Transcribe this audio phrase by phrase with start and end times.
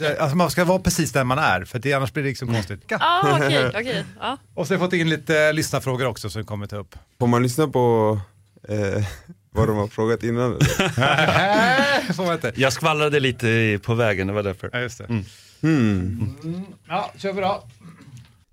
[0.00, 2.54] Det- Alltså man ska vara precis där man är, för det, annars blir det liksom
[2.54, 2.80] konstigt.
[2.88, 2.96] Ja.
[3.00, 4.04] Ja, okej, okej.
[4.20, 4.36] Ja.
[4.54, 6.94] Och så har jag fått in lite eh, lyssnarfrågor också som vi kommer ta upp.
[7.18, 8.18] Får man lyssna på
[8.68, 9.04] eh,
[9.52, 10.44] vad de har frågat innan?
[10.52, 12.12] eller?
[12.12, 12.52] Får man inte.
[12.56, 14.70] Jag skvallrade lite på vägen, det var därför.
[14.72, 15.24] Ja, just det.
[15.62, 16.34] Hmm.
[16.88, 17.62] Ja, kör vi då.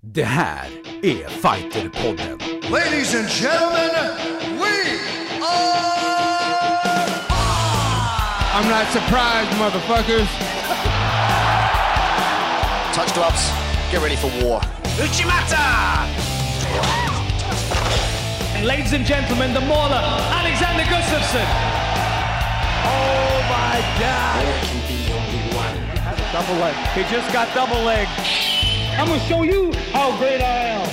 [0.00, 0.66] Det här
[1.02, 2.38] är Fighterpodden.
[2.70, 4.16] Ladies and gentlemen,
[4.58, 4.98] we
[5.42, 5.98] are
[8.54, 10.28] I'm not surprised, motherfuckers.
[12.92, 13.50] Touch gloves.
[13.90, 14.60] Get ready for war.
[18.56, 20.02] And ladies and gentlemen, the mauler,
[20.40, 21.46] Alexander Gustafsson.
[22.84, 24.44] Oh my God!
[26.32, 26.74] Double leg.
[26.94, 28.08] He just got double leg.
[28.98, 30.88] I'm gonna show you how great I am.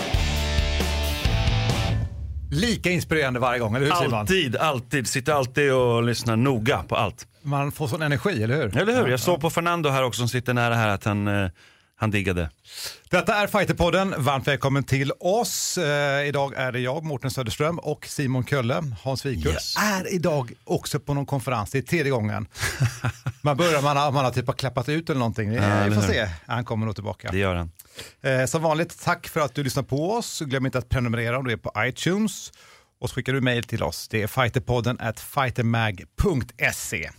[2.51, 4.13] Lika inspirerande varje gång, eller hur Simon?
[4.13, 5.07] Alltid, alltid.
[5.07, 7.27] Sitter alltid och lyssnar noga på allt.
[7.41, 8.77] Man får sån energi, eller hur?
[8.77, 9.07] Eller hur?
[9.07, 11.49] Jag såg på Fernando här också som sitter nära här att han, eh,
[11.97, 12.49] han diggade.
[13.09, 14.13] Detta är Fighterpodden.
[14.17, 15.77] Varmt välkommen till oss.
[15.77, 18.83] Eh, idag är det jag, Mårten Söderström och Simon Kölle.
[19.03, 19.75] Hans Wiklund Yes.
[19.77, 21.71] är idag också på någon konferens.
[21.71, 22.47] Det är tredje gången.
[23.41, 25.49] Man börjar, man har, man har typ har klappat ut eller någonting.
[25.49, 25.57] Vi
[25.95, 26.29] får se.
[26.47, 27.29] Han kommer nog tillbaka.
[27.31, 27.71] Det gör han.
[28.21, 30.39] Eh, som vanligt, tack för att du lyssnar på oss.
[30.45, 32.51] Glöm inte att prenumerera om du är på iTunes.
[33.01, 34.07] Och så skickar du mejl till oss.
[34.07, 37.09] Det är fighterpodden at fightermag.se.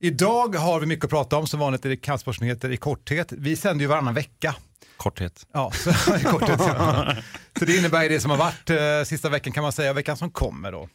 [0.00, 1.46] Idag har vi mycket att prata om.
[1.46, 3.32] Som vanligt är det kampsportsnyheter i korthet.
[3.32, 4.54] Vi sänder ju varannan vecka.
[4.96, 5.46] Korthet.
[5.52, 6.60] Ja, så, i korthet.
[6.60, 7.14] Ja.
[7.58, 10.16] Så det innebär ju det som har varit eh, sista veckan kan man säga, veckan
[10.16, 10.88] som kommer då.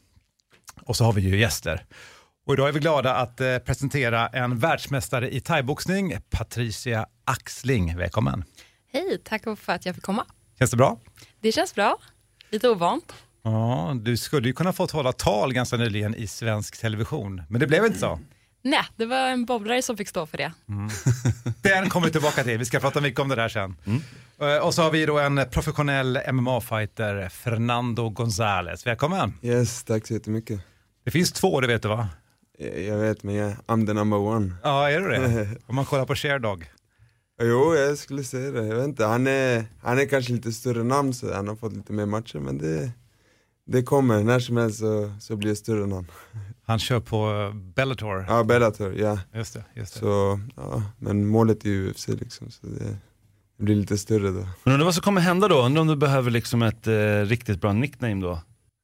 [0.82, 1.86] Och så har vi ju gäster.
[2.46, 7.98] Och idag är vi glada att eh, presentera en världsmästare i thaiboxning, Patricia Axling.
[7.98, 8.44] Välkommen.
[8.94, 10.26] Hej, tack för att jag fick komma.
[10.60, 11.00] Känns det bra?
[11.42, 11.98] Det känns bra.
[12.50, 13.14] Lite ovant.
[13.44, 17.68] Ja, du skulle ju kunna fått hålla tal ganska nyligen i svensk television, men det
[17.68, 18.20] blev inte så.
[18.64, 20.52] Nej, det var en bobblare som fick stå för det.
[21.62, 23.76] Den kommer vi tillbaka till, vi ska prata mycket om det där sen.
[24.42, 28.86] Eh, Och så har vi då en professionell MMA-fighter, Fernando González.
[28.86, 29.34] Välkommen.
[29.42, 30.60] Yes, tack så jättemycket.
[31.06, 32.08] Det finns två, det vet du va?
[32.58, 34.54] Jag, jag vet men jag, I'm the number one.
[34.64, 35.50] Ja, är du det?
[35.68, 36.66] Om man kollar på Sherdog.
[37.42, 38.66] Jo, jag skulle säga det.
[38.68, 41.74] Jag vet inte, han är, han är kanske lite större namn så han har fått
[41.74, 42.92] lite mer matcher men det,
[43.66, 46.08] det kommer, när som helst så, så blir jag större än han.
[46.66, 48.26] Han kör på eh, Bellator.
[48.28, 49.20] Ja, Bellator, ja.
[49.36, 50.00] Just det, just det.
[50.00, 52.98] Så, ja, men målet är ju UFC liksom så det,
[53.58, 54.48] det blir lite större då.
[54.64, 55.62] Men undrar vad som kommer hända då?
[55.62, 58.40] Undrar om du behöver liksom ett eh, riktigt bra nickname då?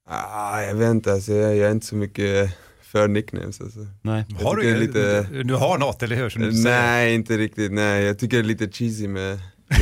[0.09, 3.79] Ah, jag vet inte, alltså, jag, jag är inte så mycket för nicknames alltså.
[4.01, 4.25] Nej.
[4.29, 6.63] Jag Har du, det lite- du, har något, eller hur?
[6.63, 8.03] Nej, inte riktigt, nej.
[8.03, 9.39] Jag tycker det är lite cheesy med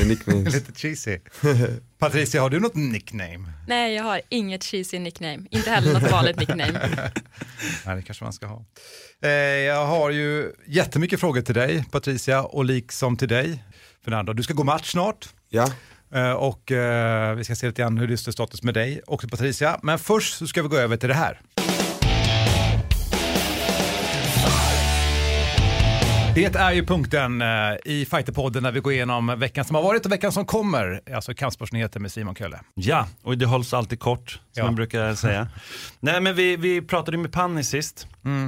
[0.07, 0.53] nicknames.
[0.53, 1.19] Lite cheesy.
[1.97, 3.53] Patricia, har du något nickname?
[3.67, 5.39] Nej, jag har inget cheesy nickname.
[5.51, 6.79] Inte heller något vanligt nickname.
[7.85, 8.65] Nej, det kanske man ska ha.
[9.23, 13.63] Eh, jag har ju jättemycket frågor till dig, Patricia, och liksom till dig,
[14.05, 14.33] Fernando.
[14.33, 15.29] Du ska gå match snart.
[15.49, 15.71] ja,
[16.13, 19.29] Eh, och eh, vi ska se lite grann hur det är status med dig och
[19.29, 19.79] Patricia.
[19.83, 21.41] Men först så ska vi gå över till det här.
[26.37, 27.47] Det är ju punkten eh,
[27.85, 31.01] i Fighterpodden när vi går igenom veckan som har varit och veckan som kommer.
[31.15, 32.59] Alltså kampsportsnyheter med Simon Kölle.
[32.73, 34.63] Ja, och det hålls alltid kort, som Ja.
[34.65, 35.47] man brukar säga.
[35.99, 38.07] Nej men vi, vi pratade ju med Panni sist,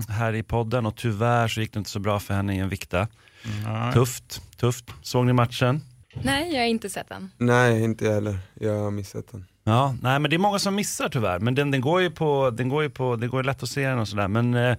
[0.09, 2.69] här i podden och tyvärr så gick det inte så bra för henne i en
[2.69, 3.07] vikta.
[3.93, 4.85] Tufft, tufft.
[5.01, 5.81] Såg ni matchen?
[6.23, 7.31] Nej, jag har inte sett den.
[7.37, 8.39] nej inte jag heller.
[8.53, 9.45] Jag har missat den.
[9.63, 12.49] Ja, nej men det är många som missar tyvärr, men den, den går ju på,
[12.49, 14.77] den går ju på, det går ju lätt att se den och sådär, men eh,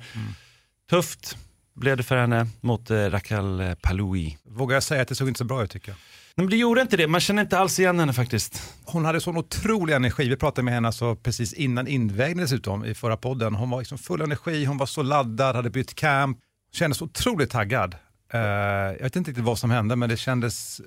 [0.91, 1.37] tufft
[1.75, 4.39] blev det för henne mot eh, Raquel eh, Paloui.
[4.45, 5.97] Vågar jag säga att det såg inte så bra ut tycker jag.
[6.35, 8.75] Nej, men det gjorde inte det, man känner inte alls igen henne faktiskt.
[8.85, 10.29] Hon hade sån otrolig energi.
[10.29, 13.55] Vi pratade med henne alltså precis innan invägningen dessutom i förra podden.
[13.55, 16.39] Hon var liksom full energi, hon var så laddad, hade bytt camp,
[16.73, 17.95] kändes otroligt taggad.
[18.33, 20.81] Eh, jag vet inte riktigt vad som hände, men det kändes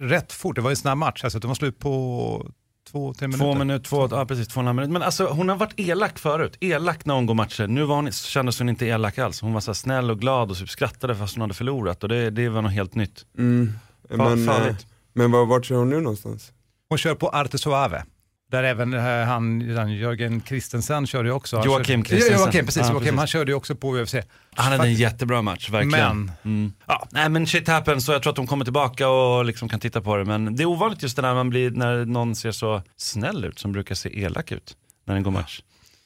[0.00, 0.56] rätt fort.
[0.56, 2.52] Det var en snabb match, alltså, det var slut på
[2.92, 3.44] två, tre minuter.
[3.44, 4.90] Två minuter, två, ja precis, två och en halv minut.
[4.90, 7.66] Men alltså hon har varit elak förut, elak när hon går matcher.
[7.66, 9.40] Nu var hon, kändes hon inte elak alls.
[9.40, 12.08] Hon var så här snäll och glad och typ skrattade fast hon hade förlorat och
[12.08, 13.24] det, det var något helt nytt.
[13.38, 13.72] Mm.
[14.08, 14.86] Fa- Men, eh, farligt.
[15.12, 16.52] men var, vart kör hon nu någonstans?
[16.88, 18.04] Hon kör på Arte Suave.
[18.50, 19.60] Där även eh, han,
[19.90, 21.56] Jörgen Christensen körde ju också.
[21.56, 22.04] Han Joakim.
[22.10, 22.80] Ja, Joakim, precis.
[22.80, 23.18] Ja, Joakim, precis.
[23.18, 24.14] Han körde ju också på UFC.
[24.54, 26.24] Han hade en jättebra match, verkligen.
[26.24, 26.72] Men- Mm.
[26.86, 29.80] Ja, nej men shit happens så jag tror att hon kommer tillbaka och liksom kan
[29.80, 30.24] titta på det.
[30.24, 33.58] Men det är ovanligt just det där man blir, när någon ser så snäll ut
[33.58, 35.60] som brukar se elak ut när den går match.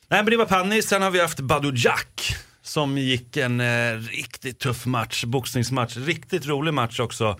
[0.08, 3.66] Nej men det var Panni, sen har vi haft Badou Jack som gick en eh,
[4.10, 7.38] riktigt tuff match, boxningsmatch, riktigt rolig match också.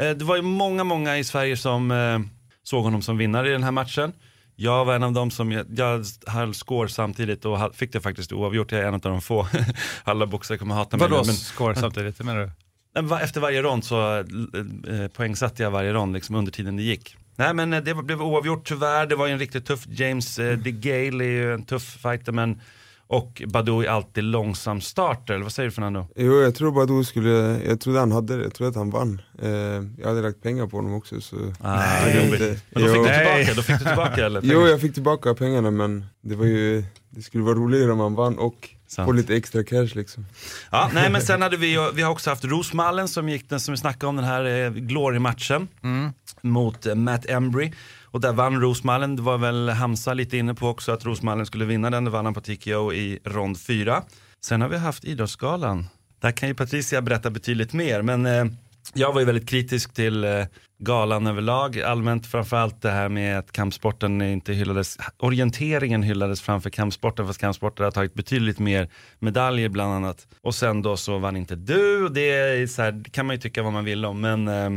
[0.00, 2.18] Eh, det var ju många, många i Sverige som eh,
[2.62, 4.12] såg honom som vinnare i den här matchen.
[4.62, 8.32] Jag var en av dem som, jag, jag höll score samtidigt och fick det faktiskt
[8.32, 8.72] oavgjort.
[8.72, 9.46] Jag är en av de få,
[10.04, 11.08] alla boxare kommer hata mig.
[11.08, 13.16] Vadå men- score samtidigt, det menar du?
[13.22, 14.24] Efter varje rond så eh,
[15.12, 17.16] poängsatte jag varje rond liksom under tiden det gick.
[17.36, 20.58] Nej men eh, det blev oavgjort tyvärr, det var ju en riktigt tuff, James eh,
[20.58, 22.60] DeGale är ju en tuff fighter men
[23.10, 26.06] och Badou är alltid långsam starter, eller vad säger du Fernando?
[26.16, 29.22] Jo jag tror Badou skulle, jag trodde han hade det, jag trodde att han vann.
[29.42, 29.50] Eh,
[29.98, 31.36] jag hade lagt pengar på honom också så...
[31.60, 32.40] Ah, jobbigt.
[32.70, 33.04] Men då fick Jo.
[33.04, 34.40] du tillbaka, då fick du tillbaka eller?
[34.44, 38.14] Jo jag fick tillbaka pengarna men det var ju, det skulle vara roligare om han
[38.14, 39.06] vann och Sant.
[39.06, 40.26] få lite extra cash liksom.
[40.70, 43.72] Ja, nej men sen hade vi, vi har också haft Rosmallen som gick den som
[43.72, 45.68] vi snackade om den här eh, Glory-matchen
[46.42, 47.72] mot eh, Matt Embry.
[48.10, 51.64] Och där vann Rosmallen, det var väl Hamza lite inne på också att Rosmallen skulle
[51.64, 54.02] vinna den, det vann han på TKO i rond 4.
[54.44, 55.86] Sen har vi haft Idrottsgalan.
[56.20, 58.44] Där kan ju Patricia berätta betydligt mer men eh,
[58.94, 60.44] jag var ju väldigt kritisk till eh,
[60.78, 67.26] galan överlag, allmänt framförallt det här med att kampsporten inte hyllades, orienteringen hyllades framför kampsporten
[67.26, 70.26] fast kampsporten har tagit betydligt mer medaljer bland annat.
[70.42, 73.36] Och sen då så vann inte du, och det är så här, det kan man
[73.36, 74.70] ju tycka vad man vill om men eh,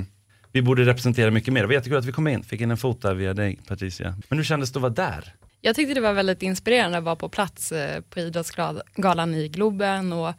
[0.54, 1.62] vi borde representera mycket mer.
[1.62, 4.16] Det var jättekul att vi kom in, fick in en fot där via dig Patricia.
[4.30, 5.34] Men hur kändes det att vara där?
[5.62, 10.14] Jag tyckte det var väldigt inspirerande att vara på plats eh, på Idrottsgalan i Globen
[10.14, 10.34] och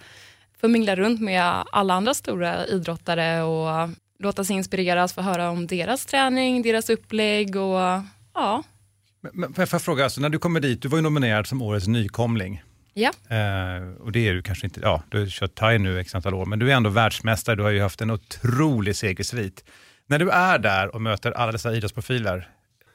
[0.60, 5.66] få mingla runt med alla andra stora idrottare och låta sig inspireras, få höra om
[5.66, 8.02] deras träning, deras upplägg och
[8.34, 8.62] ja.
[9.20, 11.62] Men, men får jag fråga, alltså, när du kommer dit, du var ju nominerad som
[11.62, 12.62] årets nykomling.
[12.94, 16.14] Ja, Eh, och det är du kanske inte, ja, du har kört thai nu x
[16.14, 19.64] antal år, men du är ändå världsmästare, du har ju haft en otrolig segersvit.
[20.06, 22.48] När du är där och möter alla dessa idrottsprofiler,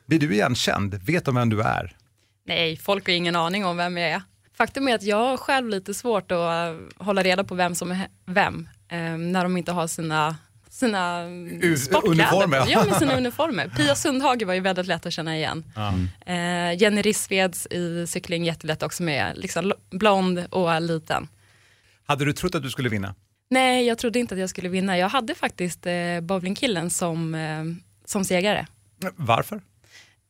[0.05, 0.93] blir du igenkänd?
[0.93, 1.95] Vet de vem du är?
[2.45, 4.21] nej, folk har ingen aning om vem jag är.
[4.57, 6.75] Faktum är att jag har själv lite svårt att eh,
[7.05, 10.35] hålla reda på vem som är vem eh, när de inte har sina
[10.69, 12.65] sina U- uniformer.
[12.67, 13.67] Ja, med sina uniformer.
[13.77, 15.63] Pia Sundhage var ju väldigt lätt att känna igen.
[16.25, 21.27] Eh, Jenny Rissveds i cykling jättelätt också med liksom blond och liten.
[22.05, 23.15] Hade du trott att du skulle vinna?
[23.49, 24.97] Nej, jag trodde inte att jag skulle vinna.
[24.97, 27.63] Jag hade faktiskt eh, bowlingkillen som, eh,
[28.05, 28.67] som segrare.
[29.15, 29.61] Varför?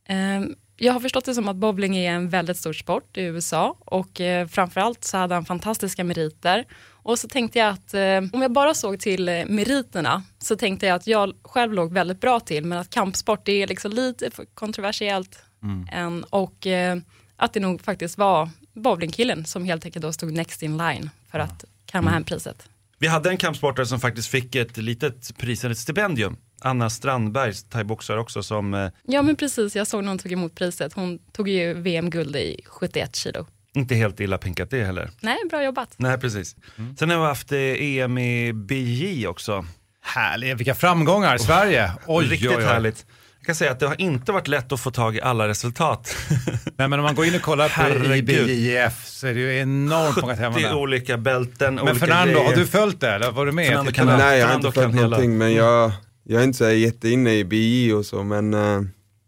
[0.06, 0.42] Eh,
[0.78, 4.22] jag har förstått det som att bowling är en väldigt stor sport i USA och
[4.22, 6.66] eh, framförallt så hade han fantastiska meriter.
[6.88, 10.86] Och så tänkte jag att eh, om jag bara såg till eh, meriterna så tänkte
[10.86, 14.30] jag att jag själv låg väldigt bra till men att kampsport det är liksom lite
[14.54, 15.44] kontroversiellt
[15.92, 16.98] än, och eh,
[17.36, 21.40] att det nog faktiskt var bowlingkillen som helt enkelt då stod next in line för
[21.40, 22.69] att kamma hem priset.
[23.00, 26.38] Vi hade en kampsportare som faktiskt fick ett litet pris, ett stipendium.
[26.62, 30.56] Anna Strandberg, thaiboxare också, som eh, Ja men precis, jag såg när hon tog emot
[30.56, 30.94] priset.
[30.94, 33.48] Hon tog ju VM-guld i 71 kilo.
[33.74, 35.10] inte helt illa pinkat det heller.
[35.22, 35.94] Nej, bra jobbat.
[35.98, 36.56] Nej, precis.
[37.00, 39.66] Sen har vi haft eh, EM i BJ också.
[40.02, 41.92] Härligt, vilka framgångar, Sverige.
[42.08, 42.64] Oj, Riktigt oj, oj.
[42.64, 43.06] härligt.
[43.50, 46.16] Jag kan säga att det har inte varit lätt att få tag i alla resultat.
[46.78, 48.30] Nej, men om man går in och kollar på Herregud.
[48.50, 50.74] IBJF så är det ju enormt många 70 tävlingar.
[50.78, 52.46] olika bälten, Men olika Fernando, grejer.
[52.50, 53.10] har du följt det?
[53.10, 53.68] Eller var du med?
[53.68, 55.92] Fernando kan- Nej jag har Fernando inte följt någonting men jag,
[56.24, 58.82] jag är inte så jätteinne i BI och så men, eh,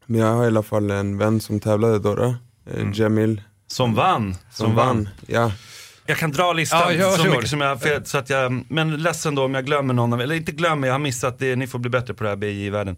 [0.06, 2.36] men jag har i alla fall en vän som tävlade då, då
[2.72, 4.36] eh, Jamil, Som vann.
[4.52, 5.10] som, vann.
[5.28, 5.52] Ja.
[6.06, 9.36] Jag kan dra listan Ja, så mycket som jag, för, så att jag, men ledsen
[9.36, 11.90] då om jag glömmer någon eller inte glömmer, jag har missat det, ni får bli
[11.90, 12.96] bättre på det här BJ-världen.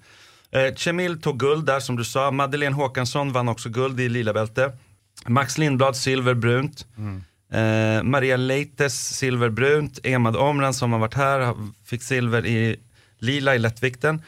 [0.53, 4.33] Eh, Cemil tog guld där som du sa, Madeleine Håkansson vann också guld i lila
[4.33, 4.71] bälte.
[5.27, 6.85] Max Lindblad silver, brunt.
[7.53, 9.99] Eh, Maria Leites silver, brunt.
[10.03, 11.53] Emad Omran som har varit här
[11.85, 12.79] fick silver i
[13.19, 14.21] lila i lättvikten.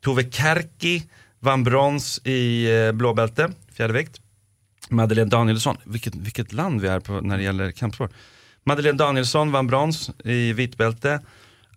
[0.00, 1.02] Tove Kärki
[1.40, 4.20] vann brons i eh, blåbälte, fjärdevikt.
[4.88, 8.12] Madeleine Danielsson, vilket, vilket land vi är på när det gäller kampsport.
[8.64, 11.20] Madeleine Danielsson vann brons i vitbälte.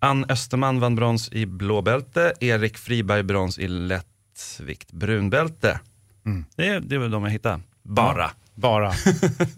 [0.06, 2.34] Ann Österman vann brons i blåbälte.
[2.40, 5.80] Erik Friberg brons i lättvikt brunbälte.
[6.56, 7.60] Det, det var de jag hittade.
[7.84, 8.32] Bara.
[8.56, 8.94] Bara.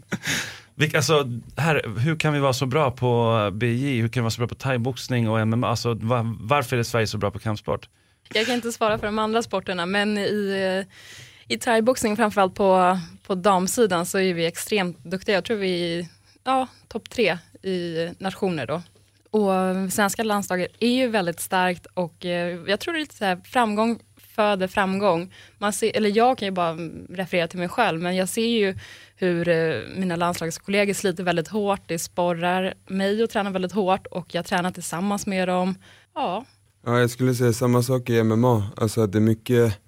[0.75, 4.01] Vilka, alltså, här, hur kan vi vara så bra på BJ?
[4.01, 5.67] Hur kan vi vara så bra på thaiboxning och MMA?
[5.67, 7.89] Alltså, va, varför är Sverige så bra på kampsport?
[8.33, 12.99] Jag kan inte svara för de andra sporterna, men i, eh, i thaiboxning, framförallt på,
[13.27, 15.35] på damsidan, så är vi extremt duktiga.
[15.35, 16.05] Jag tror vi är
[16.43, 18.81] ja, topp tre i nationer då.
[19.31, 19.51] Och
[19.93, 23.41] svenska landslaget är ju väldigt starkt och eh, jag tror det är lite så här,
[23.45, 23.99] framgång
[24.37, 25.33] föder framgång.
[25.57, 26.73] Man ser, eller jag kan ju bara
[27.09, 28.75] referera till mig själv, men jag ser ju
[29.15, 31.81] hur eh, mina landslagskollegor sliter väldigt hårt.
[31.87, 35.75] Det sporrar mig att träna väldigt hårt och jag tränar tillsammans med dem.
[36.15, 36.45] Ja,
[36.85, 39.79] ja jag skulle säga samma sak i MMA, alltså att det är mycket,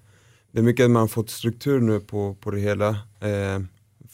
[0.52, 2.88] det är mycket att man har fått struktur nu på, på det hela.
[3.20, 3.60] Eh,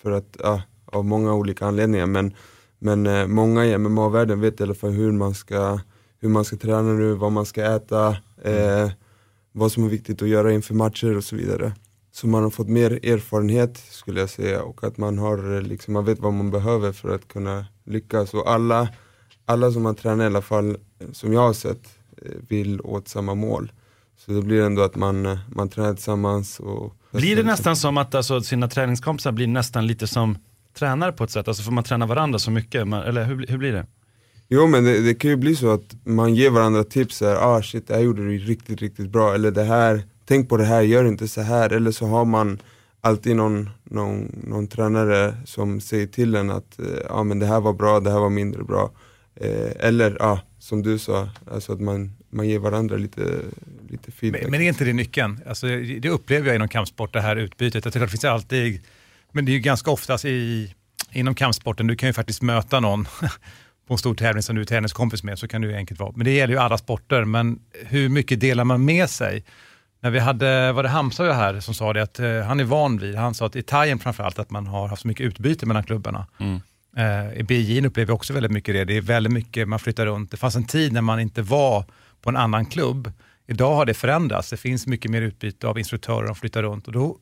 [0.02, 2.34] för att, ja, av många olika anledningar men,
[2.78, 5.80] men eh, många i MMA-världen vet i alla fall hur man ska,
[6.20, 8.90] hur man ska träna nu, vad man ska äta, eh,
[9.52, 11.72] vad som är viktigt att göra inför matcher och så vidare.
[12.12, 15.94] Så man har fått mer erfarenhet skulle jag säga och att man har eh, liksom,
[15.94, 18.88] man vet vad man behöver för att kunna lyckas och alla,
[19.44, 23.08] alla som man tränar i alla fall, eh, som jag har sett, eh, vill åt
[23.08, 23.72] samma mål.
[24.16, 26.60] Så det blir ändå att man, man tränar tillsammans.
[26.60, 30.38] Och Blir det nästan som att alltså, sina träningskompisar blir nästan lite som
[30.78, 31.48] tränare på ett sätt?
[31.48, 32.88] Alltså får man träna varandra så mycket?
[32.88, 33.86] Man, eller hur, hur blir det?
[34.48, 37.62] Jo men det, det kan ju bli så att man ger varandra tips här, ah
[37.62, 40.82] shit det här gjorde du riktigt riktigt bra, eller det här, tänk på det här,
[40.82, 42.58] gör inte så här eller så har man
[43.00, 47.60] alltid någon, någon, någon tränare som säger till en att eh, ja men det här
[47.60, 48.90] var bra, det här var mindre bra.
[49.34, 53.20] Eh, eller ja, som du sa, alltså att man, man ger varandra lite,
[53.88, 54.42] lite feedback.
[54.42, 55.40] Men, men är inte det nyckeln?
[55.46, 55.66] Alltså,
[56.00, 57.84] det upplever jag inom kampsport, det här utbytet.
[57.84, 58.80] Jag tycker det finns alltid,
[59.36, 60.74] men det är ju ganska oftast i,
[61.12, 63.04] inom kampsporten, du kan ju faktiskt möta någon
[63.86, 66.12] på en stor tävling som du är träningskompis med, så kan det ju enkelt vara.
[66.16, 69.44] Men det gäller ju alla sporter, men hur mycket delar man med sig?
[70.00, 72.64] När vi hade, var det Hamza jag här som sa det, att eh, han är
[72.64, 75.66] van vid, han sa att i Thailand framförallt, att man har haft så mycket utbyte
[75.66, 76.26] mellan klubbarna.
[76.38, 76.60] Mm.
[76.96, 78.84] Eh, I BJ upplever vi också väldigt mycket det.
[78.84, 80.30] Det är väldigt mycket, man flyttar runt.
[80.30, 81.84] Det fanns en tid när man inte var
[82.22, 83.12] på en annan klubb.
[83.46, 84.50] Idag har det förändrats.
[84.50, 87.16] Det finns mycket mer utbyte av instruktörer, de flyttar runt och då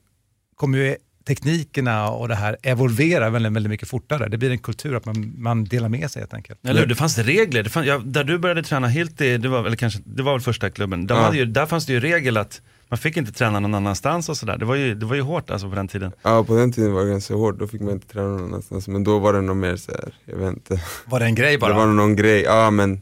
[0.57, 4.29] kommer ju teknikerna och det här evolvera väldigt, väldigt mycket fortare.
[4.29, 6.59] Det blir en kultur att man, man delar med sig helt enkelt.
[6.67, 6.87] Eller hur?
[6.87, 7.63] Det fanns regler.
[7.63, 10.41] Det fanns, ja, där du började träna Hilti, det var, eller kanske, det var väl
[10.41, 11.07] första klubben.
[11.07, 11.21] Där, Ja.
[11.23, 14.37] hade ju, där fanns det ju regel att man fick inte träna någon annanstans och
[14.37, 14.57] sådär.
[14.59, 16.13] Det var ju, det var ju hårt alltså på den tiden.
[16.23, 18.89] Ja på den tiden var det ganska hårt, då fick man inte träna någon annanstans,
[18.89, 20.81] men då var det nog mer så här, jag vet inte.
[21.07, 21.73] Var det en grej bara?
[21.73, 23.01] Det var nog någon grej, ja men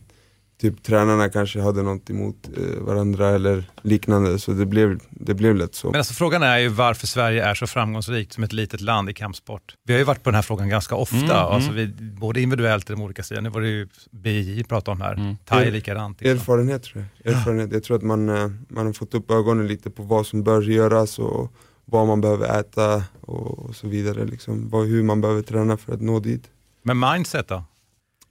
[0.62, 5.56] typ tränarna kanske hade något emot eh, varandra eller liknande så det blev, det blev
[5.56, 5.86] lätt så.
[5.90, 9.14] Men alltså frågan är ju varför Sverige är så framgångsrikt som ett litet land i
[9.14, 9.74] kampsport.
[9.86, 11.92] Vi har ju varit på den här frågan ganska ofta, Mm, alltså mm.
[11.98, 13.48] vi, både individuellt och de olika sidorna.
[13.48, 15.36] Nu var det ju BJ vi pratade om här, Mm.
[15.44, 16.20] Thai är Er- likadant.
[16.20, 16.38] Liksom.
[16.38, 17.34] Erfarenhet tror jag.
[17.34, 17.72] Erfarenhet.
[17.72, 20.62] Jag tror att man, eh, man har fått upp ögonen lite på vad som bör
[20.62, 21.52] göras och
[21.84, 24.24] vad man behöver äta och, och så vidare.
[24.24, 24.68] Liksom.
[24.70, 26.44] Vad, hur man behöver träna för att nå dit.
[26.82, 27.64] Men mindset då?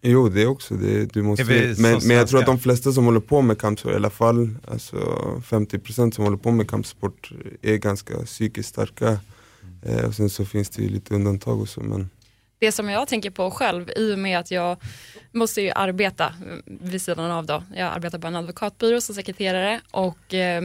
[0.02, 3.20] Jo det också, det, du måste, men, men jag tror att de flesta som håller
[3.20, 4.98] på med kampsport, i alla fall alltså
[5.50, 7.32] 50% som håller på med kampsport
[7.62, 9.20] är ganska psykiskt starka.
[9.86, 12.10] Eh, och sen så finns det ju lite undantag och så men
[12.60, 14.78] Det som jag tänker på själv, i och med att jag
[15.32, 16.34] måste ju arbeta
[16.66, 17.64] vid sidan av då.
[17.76, 20.62] Jag arbetar på en advokatbyrå som sekreterare och eh,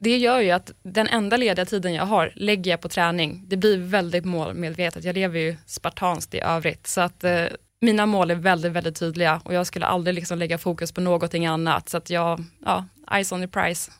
[0.00, 3.44] det gör ju att den enda lediga tiden jag har lägger jag på träning.
[3.48, 5.04] Det blir väldigt målmedvetet.
[5.04, 7.44] Jag lever ju spartanskt i övrigt så att eh,
[7.80, 11.46] mina mål är väldigt, väldigt tydliga och jag skulle aldrig liksom lägga fokus på någonting
[11.46, 13.90] annat så att jag, ja, eyes on the prize.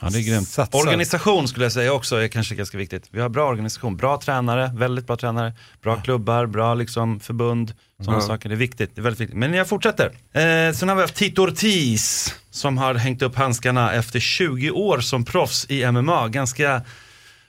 [0.00, 0.48] Ja, det är grymt.
[0.48, 0.78] Satsar.
[0.78, 3.08] Organisation skulle jag säga också är kanske ganska viktigt.
[3.10, 5.52] Vi har bra organisation, bra tränare, väldigt bra tränare,
[5.82, 7.74] bra klubbar, bra liksom förbund.
[7.98, 8.26] Sådana Ja.
[8.26, 8.90] saker, det är viktigt.
[8.94, 9.38] Det är väldigt viktigt.
[9.38, 10.06] Men jag fortsätter.
[10.32, 14.98] Eh, sen har vi haft Tito Ortiz som har hängt upp handskarna efter 20 år
[15.00, 16.28] som proffs i MMA.
[16.28, 16.82] Ganska,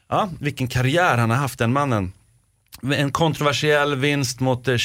[0.10, 2.14] ja, vilken karriär han har haft den mannen.
[2.82, 4.78] En kontroversiell vinst mot eh,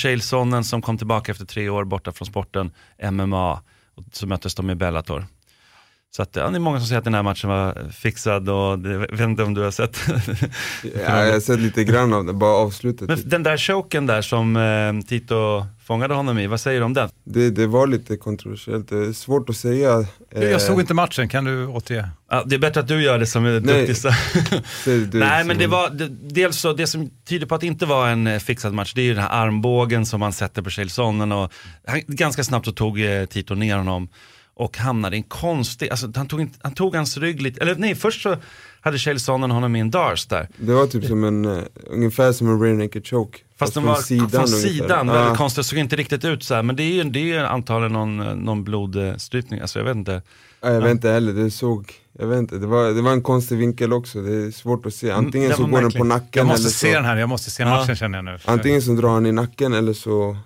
[0.64, 2.73] som kom tillbaka efter tre år borta från sporten
[3.11, 3.52] MMA.
[3.94, 5.26] Och så möttes de i Bellator.
[6.17, 8.79] Så att, ja, det är många som säger att den här matchen var fixad och
[8.79, 9.97] det, jag vet inte om du har sett.
[11.07, 13.09] ja, jag har sett lite grann av det, bara avslutet.
[13.09, 16.95] Men den där choken där som eh, Tito fångade honom i, vad säger du om
[16.95, 17.09] den?
[17.25, 20.07] Det, det var lite kontroversiellt, det är svårt att säga.
[20.31, 22.09] eh, Jag såg inte matchen, kan du återge?
[22.31, 23.97] Ja, det är bättre att du gör det som är duktig.
[25.12, 28.09] Nej men det var, det, dels så, det som tyder på att det inte var
[28.09, 31.33] en eh, fixad match, det är ju den här armbågen som man sätter på Chaelsonen
[31.33, 31.52] och
[31.87, 34.09] han, ganska snabbt så tog eh, Tito ner honom
[34.61, 37.75] och hamnade i en konstig, alltså han tog, inte, han tog hans rygg lite, eller
[37.76, 38.37] nej först så
[38.81, 40.49] hade Chaelsonen honom i en dars där.
[40.57, 43.38] Det var typ som en, uh, ungefär som en rear naked choke.
[43.59, 45.12] Fast den från var från sidan, Ja.
[45.14, 46.62] väldigt konstigt, såg inte riktigt ut så här.
[46.62, 50.23] men det är ju det är ju antagligen någon, någon blodstrypning, alltså jag vet inte.
[50.61, 53.23] Ja, jag vet inte heller, det såg, jag vet inte, det var, det var en
[53.23, 55.11] konstig vinkel också, det är svårt att se.
[55.11, 57.29] Antingen det så går den på nacken Jag måste eller se så, den här, jag
[57.29, 57.69] måste se Ja.
[57.69, 58.38] matchen känner jag nu.
[58.45, 60.37] antingen så drar han i nacken eller så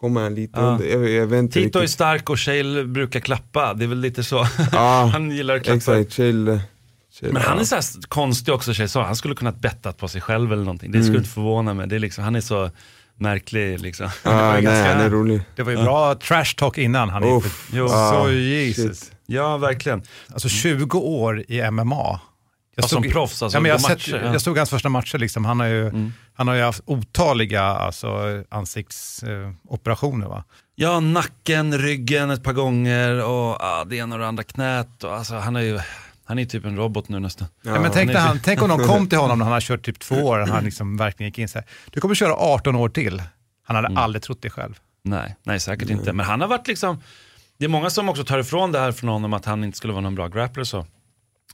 [0.00, 0.66] kommer han lite Ja.
[0.66, 1.94] under, jag, jag vet inte Tito är riktigt.
[1.94, 4.46] stark och Shale brukar klappa, det är väl lite så.
[4.72, 5.76] Ja, han gillar att klappa.
[5.76, 6.60] exakt, chill,
[7.20, 9.04] chill Men han är så här konstig också, Chaelson.
[9.04, 10.90] han skulle kunnat bettat på sig själv eller någonting.
[10.92, 11.18] Det skulle Mm.
[11.20, 12.70] inte förvåna mig, det är liksom, han är så
[13.16, 14.06] märklig liksom.
[14.24, 15.40] Ju nej, ganska- han är rolig.
[15.56, 17.08] Det var ju bra trash talk innan.
[17.10, 17.86] Han är Uff, Jo.
[17.90, 19.00] ah, så Jesus.
[19.00, 19.12] shit.
[19.26, 20.02] Ja, verkligen.
[20.32, 22.20] Alltså 20 år i MMA.
[22.82, 24.32] Ja, som proffs, alltså, ja, men jag, sett, matcher, ja.
[24.32, 25.44] jag såg hans första matcher, liksom.
[25.44, 26.12] han, har ju, Mm.
[26.34, 30.26] han har ju haft otaliga alltså, ansiktsoperationer.
[30.26, 30.44] va?
[30.74, 35.04] Ja, nacken, ryggen ett par gånger och ja, det ena och det andra knät.
[35.04, 35.80] Och, alltså, han är ju
[36.24, 37.48] han är typ en robot nu nästan.
[37.62, 39.98] Ja, men tänk, han tänk om någon kom till honom när han har kört typ
[39.98, 41.66] två år och han liksom verkligen gick in så här.
[41.90, 43.22] Du kommer köra 18 år till.
[43.66, 43.98] Han hade Mm.
[43.98, 44.78] aldrig trott det själv.
[45.04, 46.12] Nej, nej säkert inte.
[46.12, 47.02] Men han har varit liksom,
[47.58, 49.92] det är många som också tar ifrån det här från honom att han inte skulle
[49.92, 50.86] vara någon bra grappler så.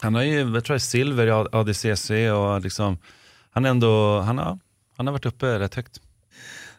[0.00, 2.98] Han har ju, jag tror det är silver i ADCC och liksom,
[3.50, 4.58] han är ändå, han har,
[4.96, 6.00] han har varit uppe rätt högt.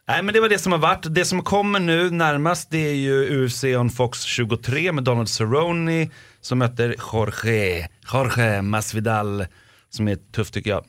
[0.07, 1.15] Nej men det var det som har varit.
[1.15, 6.09] Det som kommer nu närmast det är ju UFC on Fox 23 med Donald Cerrone
[6.41, 9.45] som möter Jorge, Jorge Masvidal
[9.89, 10.85] som är tufft tycker jag.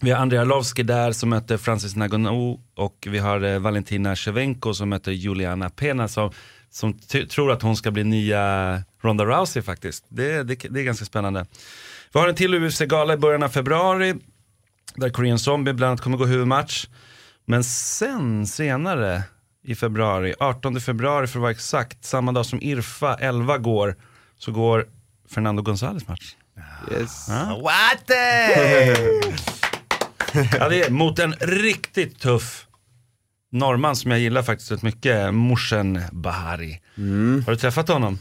[0.00, 4.74] Vi har Andrei Arlovski där som möter Francis Nagano och vi har eh, Valentina Shevenko
[4.74, 6.30] som möter Juliana Pena som,
[6.72, 6.98] som
[7.30, 10.04] tror att hon ska bli nya Ronda Rousey faktiskt.
[10.08, 11.46] Det, det, det är ganska spännande.
[12.12, 14.14] Vi har en till UFC-gala i början av februari
[14.94, 16.86] där Korean Zombie bland annat kommer gå huvudmatch.
[17.44, 19.22] Men sen senare
[19.64, 23.96] i februari, 18 februari för att vara exakt, samma dag som Irfa 11 går,
[24.38, 24.86] så går
[25.28, 26.34] Fernando González match.
[26.90, 27.28] Yes.
[27.62, 28.10] What
[30.58, 32.66] ja, det är mot en riktigt tuff
[33.52, 36.80] norrman som jag gillar faktiskt rätt mycket, Morsen Bahari.
[36.96, 37.42] Mm.
[37.46, 38.18] Har du träffat honom?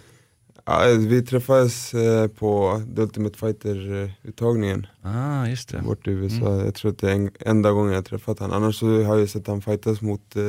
[0.66, 5.82] Ja, vi träffades eh, på The Ultimate Fighter-uttagningen Ah, just det.
[5.82, 6.56] bort i USA.
[6.66, 8.52] Jag tror att det är en, enda gången jag träffat han.
[8.52, 10.44] Annars så har jag sett han fightas mot, eh,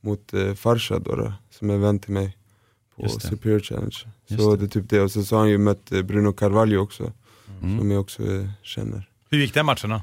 [0.00, 2.36] mot eh, Farshad då, då, som är vän till mig
[2.96, 3.08] på.
[3.08, 3.96] Superior Challenge.
[4.26, 4.56] Just Så det.
[4.56, 4.64] det.
[4.64, 5.00] är typ det.
[5.00, 7.12] Och sen så har han ju mött Bruno Carvalho också,
[7.62, 7.78] Mm.
[7.78, 8.22] som jag också
[8.62, 9.08] känner.
[9.30, 10.00] Hur gick den matchen då?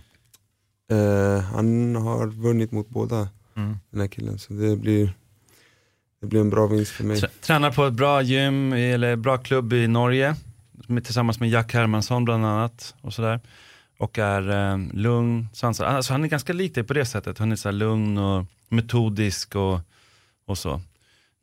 [0.96, 3.78] Eh, han har vunnit mot båda, Mm.
[3.90, 4.40] den här killen.
[4.40, 5.14] Så det blir,
[6.22, 7.18] det blir en bra vinst för mig.
[7.22, 10.36] Trä- Tränar på ett bra gym, eller bra klubb i Norge.
[11.04, 12.96] Tillsammans med Jack Hermansson bland annat.
[13.02, 13.40] Och sådär.
[13.98, 15.88] Och är eh, lugn, sansad.
[15.88, 17.38] Alltså, han är ganska lik dig på det sättet.
[17.38, 19.80] Han är så lugn och metodisk och,
[20.46, 20.82] och så.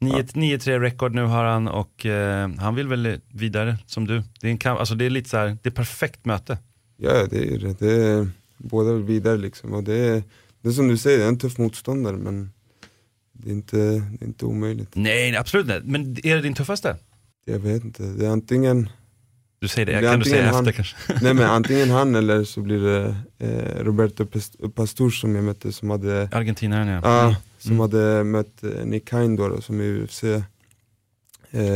[0.00, 4.22] 9-3 rekord nu har han och eh, han vill väl vidare som du.
[4.40, 6.58] Det är, en kamp, alltså det är lite så här, det är perfekt möte.
[6.96, 7.78] Ja, det är det.
[7.78, 8.28] det är,
[8.58, 9.72] båda vill vidare liksom.
[9.72, 10.22] Och det är,
[10.62, 12.52] det är som du säger, det är en tuff motståndare men
[13.32, 14.90] det är inte, det är inte omöjligt.
[14.94, 15.80] Nej, absolut inte.
[15.84, 16.96] Men är det din tuffaste?
[17.44, 18.88] Jag vet inte, det är antingen,
[19.58, 21.24] Du säger det, Det kan du säga antingen efter han- kanske?
[21.24, 25.72] nej men antingen han eller så blir det eh, Roberto Past- Pastor som jag mötte
[25.72, 27.22] som hade, Argentinaren ja.
[27.24, 27.34] Mm.
[27.58, 30.24] som hade mött eh, Nick Hein då, då som är UFC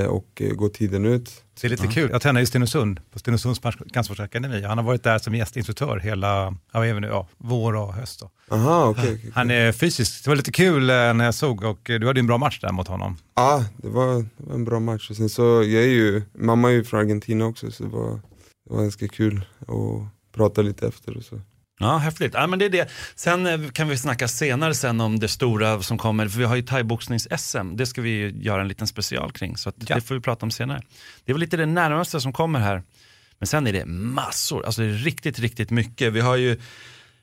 [0.08, 1.42] och eh, går tiden ut.
[1.60, 2.10] Det är lite kul.
[2.12, 3.60] Jag tränar i Stenungsund, på Stenungsunds
[3.92, 4.62] kampsportsakademi.
[4.62, 8.20] Han har varit där som gästinstruktör hela ja, även, ja, vår och höst.
[8.20, 8.30] Då.
[8.54, 9.14] Aha, okej.
[9.14, 10.24] okej, Han är fysisk.
[10.24, 12.60] Det var lite kul eh, när jag såg och eh, du hade en bra match
[12.60, 13.16] där mot honom.
[13.34, 15.10] Ja, det var, det var en bra match.
[15.10, 18.10] Och sen så, jag är ju, mamma är ju från Argentina också så det var,
[18.68, 21.40] det var ganska kul att prata lite efter och så.
[21.78, 22.34] Ja, häftigt.
[22.34, 22.90] Ja, men det är det.
[23.14, 26.56] Sen eh, kan vi snacka senare sen om det stora som kommer, för vi har
[26.56, 29.94] ju thaiboxnings-SM, det ska vi ju göra en liten special kring, så Ja.
[29.94, 30.80] det får vi prata om senare.
[31.24, 32.82] Det är väl lite det närmaste som kommer här,
[33.38, 36.12] men sen är det massor, alltså det är riktigt, riktigt mycket.
[36.12, 36.60] Vi har ju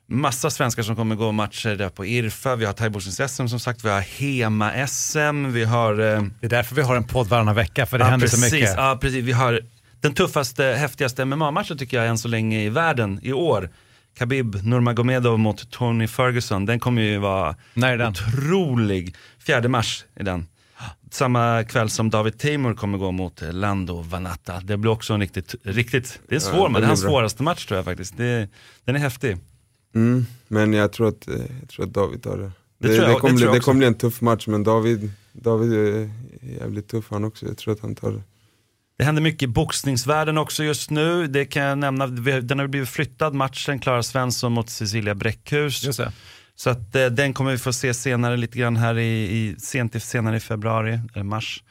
[0.08, 3.90] massa svenskar som kommer gå matcher där på IRFA, vi har thaiboxnings-SM som sagt, vi
[3.90, 7.98] har HEMA-SM, vi har eh, Det är därför vi har en podd varannan vecka, för
[7.98, 8.74] det händer precis, så mycket.
[8.78, 9.24] Ja, precis.
[9.24, 9.62] Vi har
[10.02, 13.70] den tuffaste, häftigaste MMA-matchen tycker jag än så länge i världen i år.
[14.18, 18.12] Khabib Nurmagomedov mot Tony Ferguson, den kommer ju vara När är den?
[18.12, 19.16] otrolig.
[19.40, 20.48] 4 mars är den.
[21.12, 24.60] Samma kväll som David Timur kommer gå mot Lando Vanatta.
[24.60, 27.44] Det blir också en riktigt, riktigt det är svår, Ja, men det är hans svåraste
[27.44, 28.18] match tror jag faktiskt.
[28.18, 28.48] Det,
[28.86, 29.38] den är häftig.
[29.96, 32.52] Mm, men jag tror, att, eh, jag tror att David tar det.
[32.80, 36.10] Det Det, jag- det, kommer, bli, kommer bli en tuff match men David, David är
[36.60, 37.46] jävligt tuff han också.
[37.46, 38.22] Jag tror att han tar det.
[38.98, 41.28] Det händer mycket i boxningsvärlden också just nu.
[41.28, 42.08] Det kan jag nämna,
[42.42, 45.84] den har blivit flyttad matchen, Klara Svensson mot Cecilia Bräckhus.
[45.84, 46.12] Just det.
[46.56, 50.04] Så att eh, den kommer vi få se senare lite grann här i, i sent
[50.04, 51.64] senare i februari, eller mars.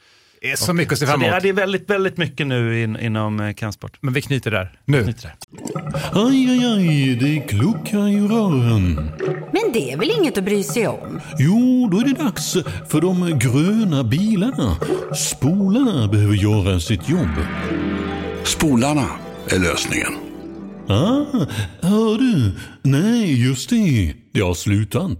[0.43, 1.43] Det är så mycket att se Så fram det, är, emot.
[1.43, 3.97] det är väldigt, väldigt mycket nu in, inom eh, kampsport.
[4.01, 5.05] Men vi knyter där, nu.
[5.05, 5.33] Nytt där.
[6.13, 9.11] Aj, aj, aj, det kluckar i rören.
[9.51, 11.19] Men det är väl inget att bry sig om?
[11.39, 12.53] Jo, då är det dags
[12.89, 14.75] för de gröna bilarna.
[15.15, 17.35] Spolarna behöver göra sitt jobb.
[18.43, 19.07] Spolarna
[19.49, 20.13] är lösningen.
[20.87, 21.25] Ah,
[21.81, 22.51] hör du?
[22.83, 24.13] Nej, just det.
[24.33, 25.19] Det har slutat.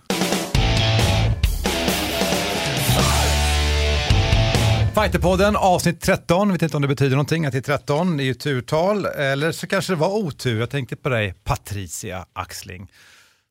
[5.01, 8.25] Fighterpodden avsnitt 13, vet inte om det betyder någonting att det är 13, det är
[8.25, 10.59] ju turtal, eller så kanske det var otur.
[10.59, 12.91] Jag tänkte på dig, Patricia Axling.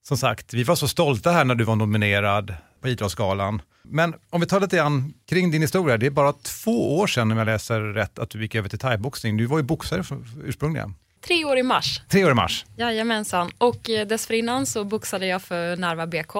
[0.03, 3.63] Som sagt, vi var så stolta här när du var nominerad på Idrottsgalan.
[3.83, 7.33] Men om vi tar lite grann kring din historia, det är bara två år sedan
[7.33, 9.37] om jag läser rätt att du gick över till thaiboxning.
[9.37, 10.05] Du var ju boxare
[10.45, 10.95] ursprungligen.
[11.27, 12.01] Tre år i mars.
[12.09, 12.67] Tre år i mars.
[12.77, 13.51] Jajamensan.
[13.59, 16.37] Och eh, dessförinnan så boxade jag för Narva BK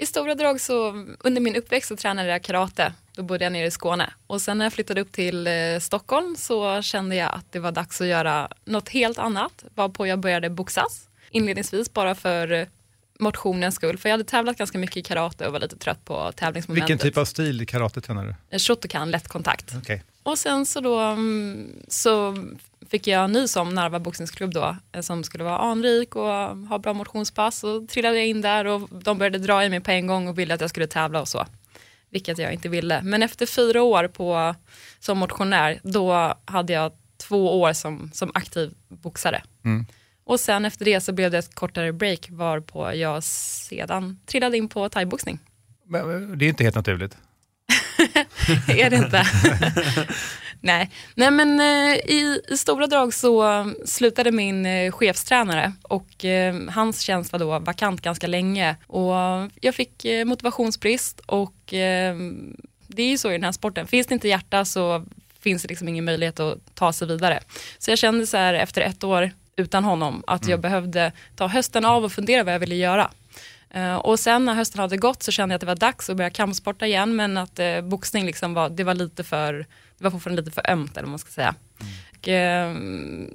[0.00, 0.88] i stora drag så
[1.20, 2.92] under min uppväxt så tränade jag karate.
[3.14, 4.12] Då bodde jag nere i Skåne.
[4.26, 7.72] Och sen när jag flyttade upp till eh, Stockholm så kände jag att det var
[7.72, 9.64] dags att göra något helt annat.
[9.74, 11.08] Varpå jag började boxas.
[11.30, 12.66] Inledningsvis bara för eh,
[13.18, 13.98] motionens skull.
[13.98, 16.90] För jag hade tävlat ganska mycket i karate och var lite trött på tävlingsmomentet.
[16.90, 18.34] Vilken typ av stil i karate tränar du?
[18.50, 19.74] Eh, Shotokan, lätt kontakt.
[19.76, 20.02] Okej.
[20.22, 22.36] Och sen så då mm, så
[22.90, 26.92] fick jag nys om Narva boxningsklubb då eh, som skulle vara anrik och ha bra
[26.92, 30.28] motionspass och trillade jag in där och de började dra i mig på en gång
[30.28, 31.46] och ville att jag skulle tävla och så.
[32.10, 33.02] Vilket jag inte ville.
[33.02, 34.54] Men efter fyra år på,
[34.98, 39.42] som motionär då hade jag två år som, som aktiv boxare.
[39.64, 39.86] Mm.
[40.28, 44.68] Och sen efter det så blev det ett kortare break varpå jag sedan trillade in
[44.68, 45.38] på thaiboxning.
[45.86, 47.16] Men, Det är inte helt naturligt.
[48.68, 49.24] är det inte?
[50.60, 50.90] Nej.
[51.14, 57.00] Nej, men eh, i, i stora drag så slutade min eh, chefstränare och eh, hans
[57.00, 59.14] tjänst var då vakant ganska länge och
[59.60, 61.54] jag fick motivationsbrist och
[62.86, 63.86] det är ju så i den här sporten.
[63.86, 65.04] Finns det inte hjärta så
[65.40, 67.40] finns det liksom ingen möjlighet att ta sig vidare.
[67.78, 71.84] Så jag kände så här efter ett år utan honom att jag behövde ta hösten
[71.84, 73.10] av och fundera vad jag ville göra.
[73.70, 76.16] Eh, och sen när hösten hade gått så kände jag att det var dags att
[76.16, 79.52] börja kampsporta igen men att uh, boxning liksom var, det var lite för,
[79.98, 81.54] det var fortfarande lite för ömt eller vad man ska säga.
[82.18, 82.76] Och, eh,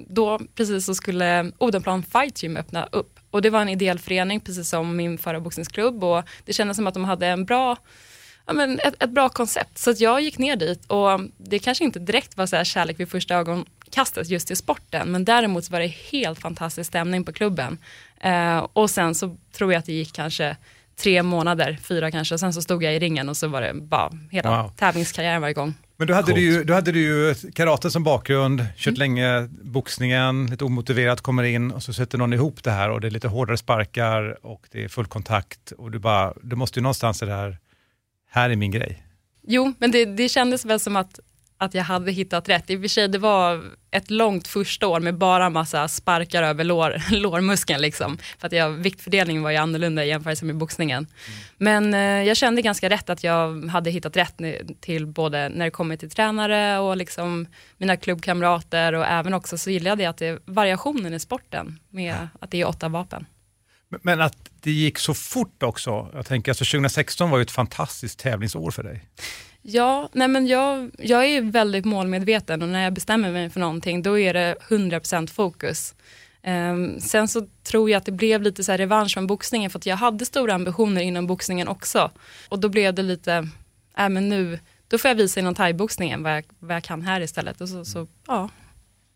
[0.08, 4.40] då precis så skulle Odenplan Fight Gym öppna upp och det var en ideell förening
[4.40, 7.76] precis som min förra boxningsklubb och det kändes som att de hade en bra
[8.46, 9.78] ja, men ett, ett bra koncept.
[9.78, 13.00] Så att jag gick ner dit och det kanske inte direkt var så här kärlek
[13.00, 13.36] vid första
[13.94, 17.78] ögonkastet just i sporten, men däremot så var det helt fantastisk stämning på klubben.
[18.20, 20.56] Eh, och sen så tror jag att det gick kanske
[20.96, 23.74] tre månader, fyra kanske, och sen så stod jag i ringen och så var det
[23.74, 24.72] bara hela Wow.
[24.76, 25.74] tävlingskarriären var igång.
[25.96, 28.98] Men då hade, du ju, då hade du ju karate som bakgrund, kört Mm.
[28.98, 33.06] länge boxningen, lite omotiverat kommer in och så sätter någon ihop det här och det
[33.06, 36.82] är lite hårdare sparkar och det är full kontakt och du bara, du måste ju
[36.82, 37.58] någonstans det där,
[38.30, 39.02] här är min grej.
[39.46, 41.20] Jo, men det, det kändes väl som att,
[41.64, 42.70] att jag hade hittat rätt.
[42.70, 46.64] I och för sig, det var ett långt första år med bara massa sparkar över
[46.64, 47.82] lår, lårmuskeln.
[47.82, 48.18] Liksom.
[48.38, 51.06] För att jag, viktfördelningen var ju annorlunda i jämförelse med boxningen.
[51.56, 54.40] Men eh, jag kände ganska rätt att jag hade hittat rätt
[54.80, 57.46] till både när det kommer till tränare och liksom
[57.78, 62.50] mina klubbkamrater och även också så gillade jag att det variationen i sporten med att
[62.50, 63.26] det är åtta vapen.
[63.88, 67.50] Men- Men att det gick så fort också, jag tänker alltså 2016 var ju ett
[67.50, 69.02] fantastiskt tävlingsår för dig.
[69.66, 74.02] Ja, nej men jag, jag är väldigt målmedveten och när jag bestämmer mig för någonting
[74.02, 75.94] då är det 100% fokus.
[76.42, 79.78] Ehm, sen så tror jag att det blev lite så här revansch från boxningen för
[79.78, 82.10] att jag hade stora ambitioner inom boxningen också.
[82.48, 83.48] Och då blev det lite,
[83.98, 87.20] äh, men nu, då får jag visa inom thaiboxningen vad jag, vad jag kan här
[87.20, 87.60] istället.
[87.60, 88.48] Och så, så ja,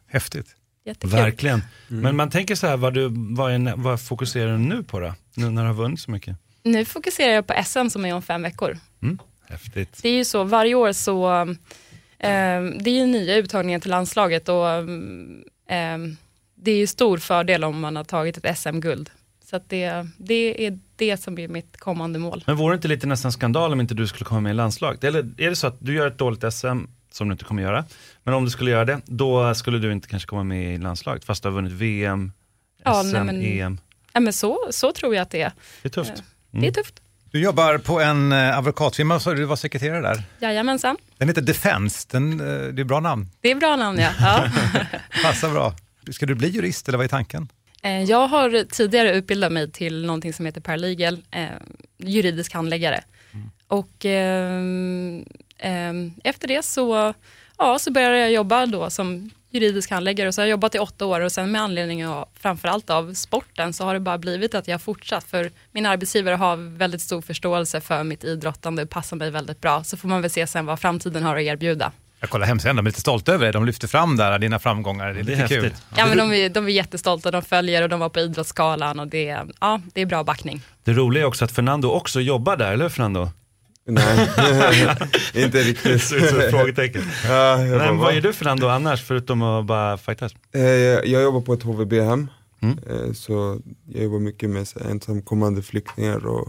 [0.06, 0.56] Häftigt.
[0.84, 1.10] jättekul.
[1.10, 1.62] Verkligen.
[1.88, 5.14] Men man tänker så här, vad, du, vad, är, vad fokuserar du nu på då?
[5.34, 6.36] Nu när du har vunnit så mycket?
[6.62, 8.78] Nu fokuserar jag på SM som är om fem veckor.
[9.02, 9.18] Mm.
[9.48, 9.98] Häftigt.
[10.02, 11.26] Det är ju så, varje år så,
[12.18, 14.66] ehm, det är ju nya uttagningar till landslaget och
[15.68, 16.16] ehm,
[16.54, 19.10] det är ju stor fördel om man har tagit ett SM-guld.
[19.44, 22.44] Så att det, det är det som är mitt kommande mål.
[22.46, 25.04] Men vore det inte lite nästan skandal om inte du skulle komma med i landslaget?
[25.04, 26.78] Eller är det så att du gör ett dåligt SM,
[27.10, 27.84] som du inte kommer göra,
[28.22, 31.24] men om du skulle göra det, då skulle du inte kanske komma med i landslaget,
[31.24, 32.32] fast du har vunnit VM,
[32.84, 33.78] Ja, SM, nej, men- EM.
[34.12, 35.52] Ja, men så, så tror jag att det är.
[35.82, 36.10] Det är tufft.
[36.10, 36.20] Eh,
[36.52, 36.62] Mm.
[36.62, 37.02] Det är tufft.
[37.30, 40.22] Du jobbar på en eh, advokatfirma, så du var sekreterare där.
[40.40, 40.96] Jajamensan.
[41.18, 44.10] Den heter Defense, Den, eh, det är bra namn, Det är bra namn ja.
[44.20, 44.48] ja.
[45.22, 45.74] passar bra.
[46.10, 47.48] Ska du bli jurist eller vad är tanken?
[47.82, 51.46] Eh, Jag har tidigare utbildat mig till någonting som heter paralegal, eh,
[51.98, 53.00] juridisk handläggare.
[53.68, 55.24] Och ehm,
[55.58, 57.14] ehm, efter det så,
[57.58, 60.78] ja, så började jag jobba då som juridisk handläggare och så har jag jobbat i
[60.78, 64.54] åtta år och sen med anledning av framförallt av sporten så har det bara blivit
[64.54, 68.90] att jag har fortsatt för min arbetsgivare har väldigt stor förståelse för mitt idrottande och
[68.90, 69.84] passar mig väldigt bra.
[69.84, 71.92] Så får man väl se sen vad framtiden har att erbjuda.
[72.20, 73.52] Jag kollar hemsidan, de är lite stolta över dig.
[73.52, 75.06] De lyfter fram där dina framgångar.
[75.14, 75.64] Det är Det är lite kul.
[75.64, 75.82] häftigt.
[75.96, 79.06] Ja, men de, är, de är jättestolta, de följer och de var på Idrottsgalan och
[79.08, 80.60] det, är- ja, det är bra backning.
[80.84, 83.30] Det roliga är också att Fernando också jobbar där, eller hur Fernando?
[83.90, 84.28] Nej,
[85.34, 85.82] inte riktigt.
[85.92, 87.02] Det ser ut som ett frågetecken.
[87.24, 88.12] Ja, jag Men bara, vad va?
[88.12, 90.32] gör du Fernando annars, förutom att bara fightas?
[90.52, 92.28] Eh, jag jag jobbar på ett HVB-hem,
[92.60, 92.78] Mm.
[92.90, 93.60] eh, så
[93.92, 96.48] jag jobbar mycket med så här ensamkommande flyktingar och,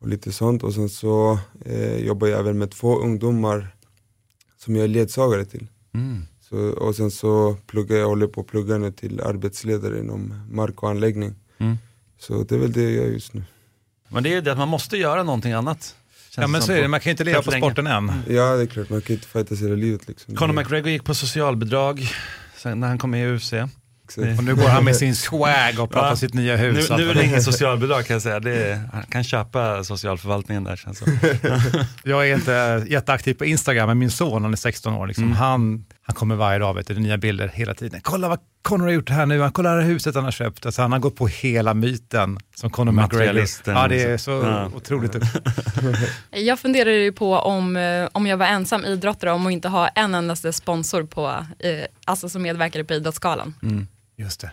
[0.00, 0.62] och lite sånt.
[0.62, 3.68] Och sen så eh, jobbar jag även med två ungdomar
[4.58, 5.66] som jag är ledsagare till.
[5.94, 6.22] Mm.
[6.48, 10.82] Så, och sen så pluggar jag, håller på att plugga nu till arbetsledare inom mark
[10.82, 11.34] och anläggning.
[11.58, 11.76] Mm.
[12.18, 13.42] Så det är väl det jag gör just nu.
[14.08, 15.96] Men det är det att man måste göra någonting annat.
[16.36, 18.12] Ja men så är det, man kan ju inte leva på sporten än.
[18.28, 20.34] Ja det är klart, man kan ju inte fightas hela livet liksom.
[20.36, 22.08] Conor McGregor gick på socialbidrag
[22.56, 23.52] sen när han kom med i UFC.
[24.16, 26.16] Och nu går han med sin swag och pratar Ja.
[26.16, 26.90] sitt nya hus.
[26.90, 28.40] Nu, nu är det inget socialbidrag kan jag säga.
[28.40, 31.38] Det är, han kan köpa socialförvaltningen där känns det.
[32.04, 35.36] Jag är inte jätteaktiv på Instagram, men min son, han är 16 år, liksom, Mm.
[35.36, 38.00] han, han kommer varje dag, vet du, nya bilder hela tiden.
[38.02, 40.66] Kolla vad Conor har gjort här nu, kolla det här huset han har köpt.
[40.66, 43.44] Alltså, han har gått på hela myten som Conor McGregor.
[43.66, 44.70] Ja, det är så Ja.
[44.76, 45.16] otroligt.
[46.30, 49.88] Jag funderar ju på om, eh, om jag var ensam idrottare om att inte ha
[49.88, 51.26] en endaste sponsor på,
[51.58, 51.70] eh,
[52.04, 53.54] alltså som medverkade på Idrottsgalan.
[54.16, 54.50] Just det.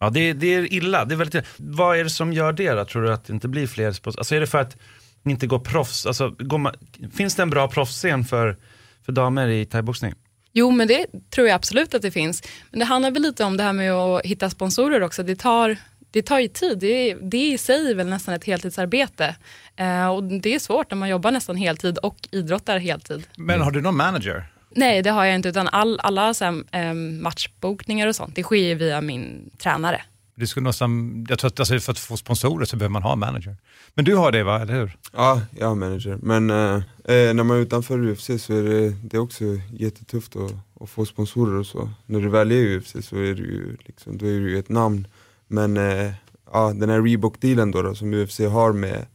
[0.00, 1.04] Ja, det, det är illa.
[1.04, 1.44] Det är väldigt illa.
[1.56, 2.84] Vad är det som gör det då?
[2.84, 4.76] Tror du att det inte blir fler spons- Alltså är det för att
[5.24, 6.06] inte går proffs?
[6.06, 6.74] Alltså, går man,
[7.14, 8.56] finns det en bra proffsscen för,
[9.04, 10.14] för damer i thaiboxning?
[10.52, 12.42] Jo, men det tror jag absolut att det finns.
[12.70, 15.22] Men det handlar väl lite om det här med att hitta sponsorer också.
[15.22, 15.76] Det tar,
[16.10, 16.78] det tar ju tid.
[16.78, 19.36] Det, det i sig är väl nästan ett heltidsarbete.
[19.76, 23.26] Eh, och det är svårt när man jobbar nästan heltid och idrottar heltid.
[23.36, 24.46] Men har du någon manager?
[24.70, 25.48] Nej, det har jag inte.
[25.48, 30.02] Utan all, alla så här, eh, matchbokningar och sånt, det sker via min tränare.
[30.40, 33.12] Du skulle nästan, jag tror att alltså, för att få sponsorer så behöver man ha
[33.12, 33.56] en manager.
[33.94, 34.96] Men du har det va, eller hur?
[35.12, 36.18] Ja, jag har manager.
[36.22, 36.74] Men eh,
[37.04, 40.90] eh, när man är utanför UFC så är det, det är också jättetufft att, att
[40.90, 41.90] få sponsorer och så.
[42.06, 44.58] När du väl är i UFC så är du ju, liksom, då är du ju
[44.58, 45.06] ett namn.
[45.48, 46.12] Men eh,
[46.52, 49.06] ja, den här Reebok-dealen då, då som UFC har med,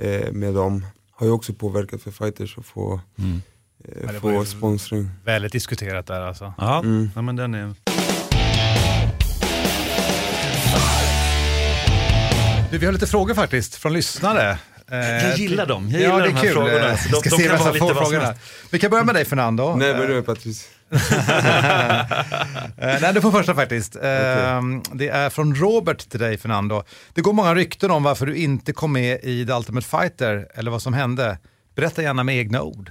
[0.00, 3.24] eh, med dem har ju också påverkat för fighters att få, Ja,
[4.02, 5.10] eh, det få sponsring.
[5.24, 6.54] Väldigt diskuterat där alltså.
[6.58, 7.10] Ja, Mm.
[7.14, 7.74] ja men den är...
[12.74, 14.58] Du, vi har lite frågor faktiskt från lyssnare.
[14.90, 15.88] Eh, Jag gillar dem.
[15.90, 16.52] Jag ja, gillar det är de här kul.
[16.52, 16.88] frågorna.
[16.88, 18.24] Eh, de- ska de se kan vara lite vad som frågorna.
[18.26, 18.40] helst.
[18.70, 19.76] Vi kan börja med dig Fernando.
[19.76, 20.68] Nej, Eh, börja med Patrice.
[22.78, 23.96] Eh, Nej, du får första faktiskt.
[23.96, 24.02] Eh,
[24.92, 26.82] Det är från Robert till dig Fernando.
[27.14, 30.70] Det går många rykten om varför du inte kom med i The Ultimate Fighter eller
[30.70, 31.38] vad som hände.
[31.76, 32.90] Berätta gärna med egna ord.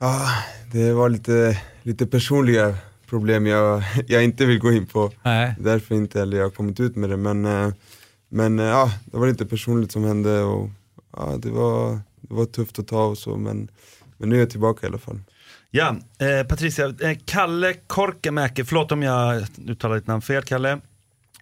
[0.00, 0.28] Ja,
[0.72, 2.74] det var lite, lite personliga
[3.10, 5.12] problem jag, jag inte vill gå in på.
[5.22, 5.54] Nej.
[5.58, 7.16] Därför inte heller jag har kommit ut med det.
[7.16, 7.72] Men, eh,
[8.34, 10.70] men eh, ja, det var lite personligt som hände och
[11.16, 13.68] ja, det, var, det var tufft att ta och så men,
[14.16, 15.20] men nu är jag tillbaka i alla fall.
[15.70, 20.80] Ja, eh, Patricia, eh, Kalle Korkemäki, förlåt om jag uttalar ditt namn fel Kalle.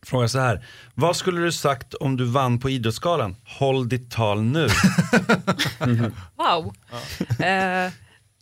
[0.03, 3.37] Frågar så här, vad skulle du sagt om du vann på Idrottsgalan?
[3.45, 4.69] Håll ditt tal nu.
[6.37, 6.75] Wow.
[7.47, 7.93] Eh,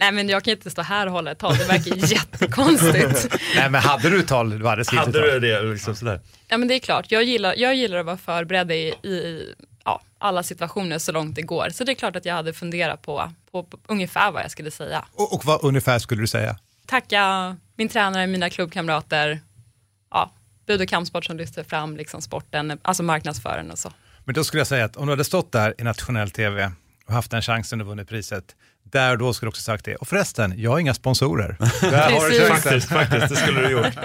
[0.01, 1.57] nej, men jag kan inte stå här och hålla ett tal.
[1.57, 3.37] Det verkar jättekonstigt.
[3.57, 4.59] Nej, men hade du tal?
[4.59, 5.41] Du hade skrivit Hade ett tal.
[5.41, 5.63] du det?
[5.63, 6.21] Liksom sådär.
[6.49, 10.01] Ja, men det är klart, jag gillar, jag gillar att vara förberedd i, i ja,
[10.19, 11.71] alla situationer så långt det går.
[11.71, 14.71] Så det är klart att jag hade funderat på, på, på ungefär vad jag skulle
[14.71, 15.05] säga.
[15.13, 16.57] Och, och vad ungefär skulle du säga?
[16.87, 19.41] Tacka min tränare, mina klubbkamrater,
[20.11, 20.33] ja,
[20.67, 23.93] Bud och kampsport som lyfter fram liksom sporten, alltså marknadsfören och så.
[24.25, 26.73] Men då skulle jag säga att om du hade stått där i nationell tv
[27.07, 28.57] och haft den chansen och vunnit priset,
[28.93, 29.97] där då skulle du också sagt det.
[29.97, 31.57] Och förresten, jag har inga sponsorer.
[31.81, 32.41] Där har du.
[32.47, 33.87] Faktiskt, faktiskt, det skulle du gjort.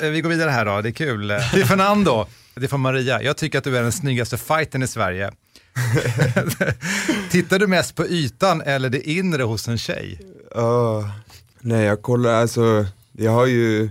[0.00, 1.28] Eh, Vi går vidare här då, det är kul.
[1.28, 3.22] Det är Fernando, det är från Maria.
[3.22, 5.30] Jag tycker att du är den snyggaste fighten i Sverige.
[7.30, 10.20] Tittar du mest på ytan eller det inre hos en tjej?
[10.54, 11.10] Ja,
[11.60, 13.90] nej jag kollar, alltså jag har ju,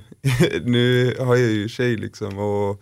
[0.64, 2.82] nu har jag ju tjej liksom och,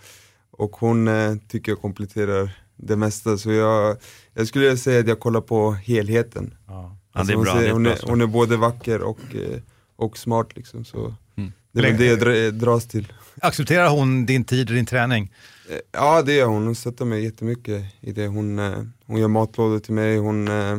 [0.52, 3.98] och hon eh, tycker jag kompletterar det mesta så jag,
[4.34, 6.54] jag skulle säga att jag kollar på helheten.
[6.68, 6.98] Ja.
[7.14, 9.60] Ja, det är hon, ser- hon, är, hon är både vacker och, eh,
[9.96, 11.52] och smart liksom så Mm.
[11.72, 13.14] det är det jag dra, dras till.
[13.42, 15.34] Accepterar hon din tid och din träning?
[15.70, 18.28] Eh, Ja det gör hon, hon stöttar mig jättemycket i det.
[18.28, 20.78] Hon, eh, hon gör matlådor till mig, hon, eh,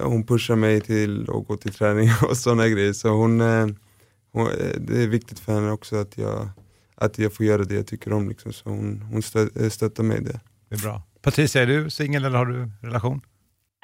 [0.00, 2.92] hon pushar mig till att gå till träning och sådana grejer.
[2.92, 3.66] Så hon, eh,
[4.32, 6.48] hon, eh, det är viktigt för henne också att jag,
[6.94, 8.28] att jag får göra det jag tycker om.
[8.28, 8.52] Liksom.
[8.52, 10.40] Så hon, hon stö, eh, stöttar mig i det.
[10.68, 11.02] Det är bra.
[11.22, 13.20] Patricia, är du singel eller har du relation?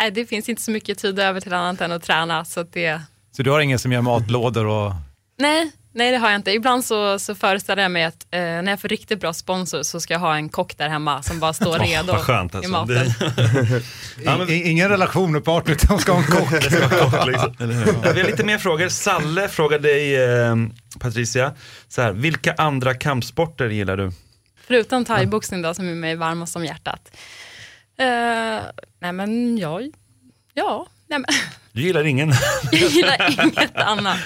[0.01, 2.45] Nej, det finns inte så mycket tid över till annat än att träna.
[2.45, 3.01] Så att det...
[3.37, 4.93] Så du har ingen som gör matlådor och...
[5.39, 6.51] nej, nej, det har jag inte.
[6.51, 10.01] Ibland så, så föreställer jag mig att eh, när jag får riktigt bra sponsor så
[10.01, 12.71] ska jag ha en kock där hemma som bara står redo vad skönt i alltså.
[12.73, 12.95] maten.
[12.97, 13.83] Det-
[14.25, 16.51] Ja, men- I, ingen relation med partner utan hon ska ha en kock.
[17.11, 17.55] Kort, liksom.
[18.05, 18.89] Ja, Vi har lite mer frågor.
[18.89, 20.57] Salle frågar dig, eh,
[21.01, 21.53] Patricia,
[21.89, 24.13] så här, vilka andra kampsporter gillar du?
[24.67, 27.11] Förutom thaiboxning då som är mig varmast om hjärtat.
[28.01, 29.91] Uh, nej men jag,
[30.55, 31.25] ja, nej men,
[31.73, 32.33] Du gillar ingen?
[32.73, 34.19] jag gillar inget annat.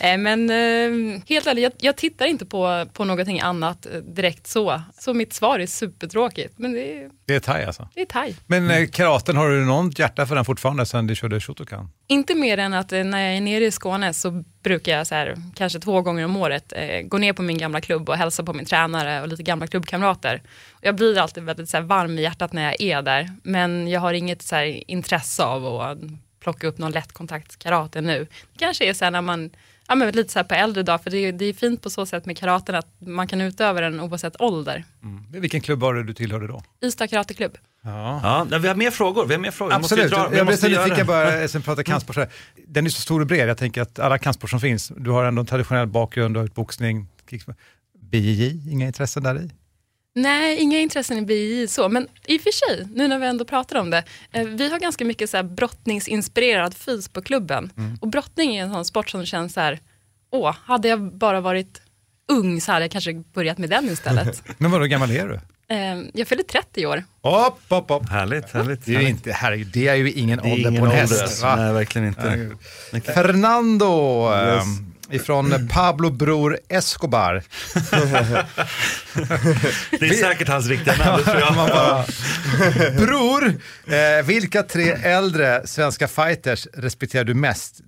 [0.00, 4.46] Nej men eh, helt ärligt, jag, jag tittar inte på, på någonting annat eh, direkt
[4.46, 4.82] så.
[4.98, 7.88] Så mitt svar är supertråkigt, men det är, Det är thai alltså.
[7.94, 8.34] det är thai.
[8.46, 11.90] Men eh, karaten, har du något hjärta för den fortfarande sen du körde Shotokan?
[12.06, 15.14] Inte mer än att eh, när jag är nere i Skåne så brukar jag så
[15.14, 18.42] här, kanske två gånger om året eh, gå ner på min gamla klubb och hälsa
[18.42, 20.42] på min tränare och lite gamla klubbkamrater.
[20.72, 23.30] Och jag blir alltid väldigt så här, varm i hjärtat när jag är där.
[23.42, 25.98] Men jag har inget så här, intresse av att
[26.42, 28.26] plocka upp någon lättkontaktskarate nu.
[28.52, 29.50] Det kanske är så här när man
[29.88, 31.90] ja, men lite så här på äldre dag, för det är, det är fint på
[31.90, 34.84] så sätt med karaten att man kan utöva den oavsett ålder.
[35.02, 35.24] Mm.
[35.30, 36.62] Vilken klubb var det du tillhörde då?
[36.84, 37.58] Ystad karateklubb.
[37.82, 38.46] Ja.
[38.50, 39.26] Ja, vi har mer frågor.
[39.26, 39.72] Vi har mer frågor.
[39.72, 42.16] Absolut, Jag, måste dra, jag blev måste så nyfiken bara, sen pratar kampsport.
[42.16, 42.28] här.
[42.66, 45.24] Den är så stor och bred, jag tänker att alla kampsport som finns, du har
[45.24, 47.56] ändå en traditionell bakgrund, du har gjort boxning, kicksport.
[48.00, 49.50] BJJ, inga intressen där i?
[50.14, 53.44] Nej, inga intressen i BJJ så, men i och för sig, nu när vi ändå
[53.44, 57.72] pratar om det, eh, vi har ganska mycket så här brottningsinspirerad fys på klubben.
[57.76, 57.98] Mm.
[58.00, 59.78] Och brottning är en sån sport som känns så här,
[60.32, 61.82] åh, hade jag bara varit
[62.32, 64.42] ung så hade jag kanske börjat med den istället.
[64.58, 65.40] Men vadå, hur gammal är du?
[65.74, 67.04] Eh, jag fyller 30 i år.
[67.22, 68.08] Hopp, hopp, hopp.
[68.08, 68.84] Härligt, härligt.
[68.84, 70.92] Det är ju inte, herregud, det är ju ingen Det är ålder ingen på en
[71.02, 71.42] ålder, häst.
[71.42, 71.56] va?
[71.56, 72.50] Nej, verkligen inte.
[73.14, 74.64] Fernando Yes.
[75.14, 77.42] Ifrån Pablo Bror Escobar.
[79.90, 81.56] Det är säkert hans riktiga namn, det tror jag.
[81.56, 82.04] Man bara,
[82.96, 83.44] Bror,
[83.86, 87.80] eh, vilka tre äldre svenska fighters respekterar du mest?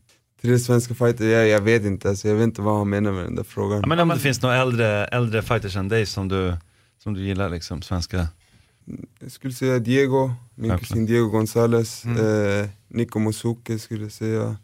[0.42, 3.24] Tre svenska fighter, jag, jag vet inte, alltså, jag vet inte vad han menar med
[3.24, 3.80] den där frågan.
[3.80, 6.56] Ja, men om det finns några äldre, äldre fighters än dig som du,
[7.02, 8.28] som du gillar, liksom, svenska?
[9.20, 10.80] Jag skulle säga Diego, min Okej.
[10.86, 12.60] kusin Diego Gonzales, Mm.
[12.60, 14.56] eh, Nico Mosuke skulle jag säga,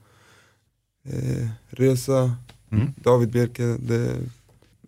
[1.09, 2.37] eh, Reza,
[2.73, 2.93] Mm.
[2.97, 4.17] David Bjerke, det,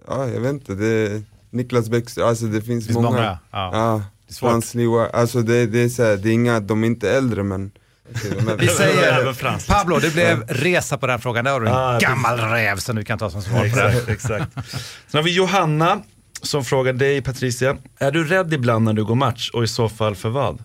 [0.08, 3.10] ja jag vet inte, det, Niklas Bäckström, alltså det finns, Det finns många.
[3.10, 3.70] många, ja.
[3.72, 4.50] Ja, är svårt.
[4.50, 7.42] Frans Liwa, alltså det, det är så här, det är inga, de är inte äldre
[7.42, 7.70] men
[8.14, 9.68] är- Vi säger.
[9.68, 11.44] Pablo, det blev resa på den frågan.
[11.44, 13.88] Där har du en Ja, gammal räv som du kan ta som svar på det.
[13.88, 14.52] Exakt, exakt.
[15.08, 16.00] Sen har vi Johanna
[16.42, 19.88] som frågar dig Patricia, är du rädd ibland när du går match och i så
[19.88, 20.64] fall för vad?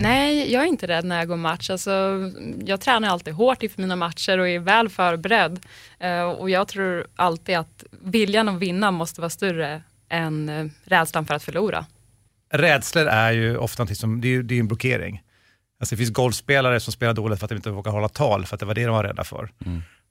[0.00, 1.70] Nej, jag är inte rädd när jag går match.
[1.70, 2.20] Alltså,
[2.64, 5.60] jag tränar alltid hårt inför mina matcher och är väl förberedd.
[5.98, 11.26] Eh, och jag tror alltid att viljan att vinna måste vara större än eh, rädslan
[11.26, 11.86] för att förlora.
[12.52, 15.22] Rädslor är ju ofta någonting som, det är, det är en blockering.
[15.80, 18.56] Alltså det finns golfspelare som spelar dåligt för att de inte vågar hålla tal, för
[18.56, 19.50] att det var det de var rädda för.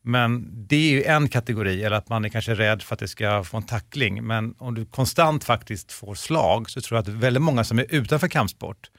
[0.04, 3.08] Men det är ju en kategori, eller att man är kanske rädd för att det
[3.08, 4.24] ska få en tackling.
[4.24, 7.86] Men om du konstant faktiskt får slag så tror jag att väldigt många som är
[7.90, 8.90] utanför kampsport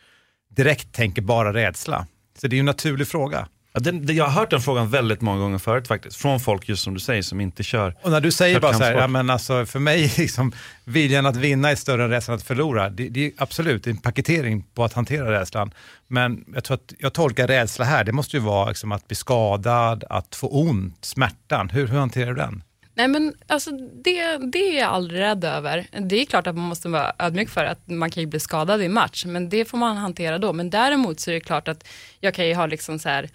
[0.57, 2.07] direkt tänker bara rädsla.
[2.41, 3.49] Så det är ju en naturlig fråga.
[3.73, 6.69] Ja, den, det- jag har hört den frågan väldigt många gånger förut faktiskt, från folk
[6.69, 7.95] just som du säger som inte kör.
[8.03, 10.53] Och när du säger bara så här, ja, men alltså, för mig liksom,
[10.85, 12.91] viljan att vinna är större än rädslan att förlora.
[12.91, 15.71] Det, det är absolut en paketering på att hantera rädslan.
[16.07, 19.15] Men jag tror att jag tolkar rädsla här, det måste ju vara liksom att bli
[19.17, 21.69] skadad, att få ont, smärtan.
[21.71, 22.63] Hur, hur hanterar du den?
[22.99, 23.71] Nej men alltså
[24.05, 25.87] det, det är jag aldrig rädd över.
[26.01, 28.83] Det är klart att man måste vara ödmjuk för att man kan ju bli skadad
[28.83, 30.53] i match, men det får man hantera då.
[30.53, 31.89] Men däremot så är det klart att
[32.21, 33.29] jag kan ju ha liksom så här,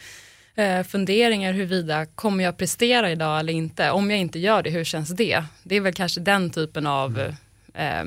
[0.56, 3.92] eh, funderingar huruvida, kommer jag prestera idag eller inte?
[3.92, 5.44] Om jag inte gör det, hur känns det?
[5.64, 7.20] Det är väl kanske den typen av
[7.74, 8.04] eh,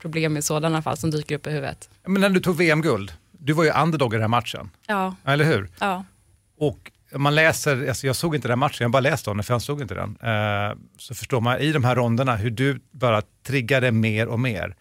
[0.00, 1.88] problem i sådana fall som dyker upp i huvudet.
[2.06, 5.44] Men när du tog VM-guld, du var ju underdog i den här matchen, Ja, eller
[5.44, 5.68] hur?
[5.80, 6.04] ja.
[6.58, 9.54] Och man läser, alltså jag såg inte den matchen, jag bara läste om den för
[9.54, 10.16] jag såg inte den.
[10.22, 14.76] Eh, så förstår man i de här ronderna hur du bara triggade mer och mer.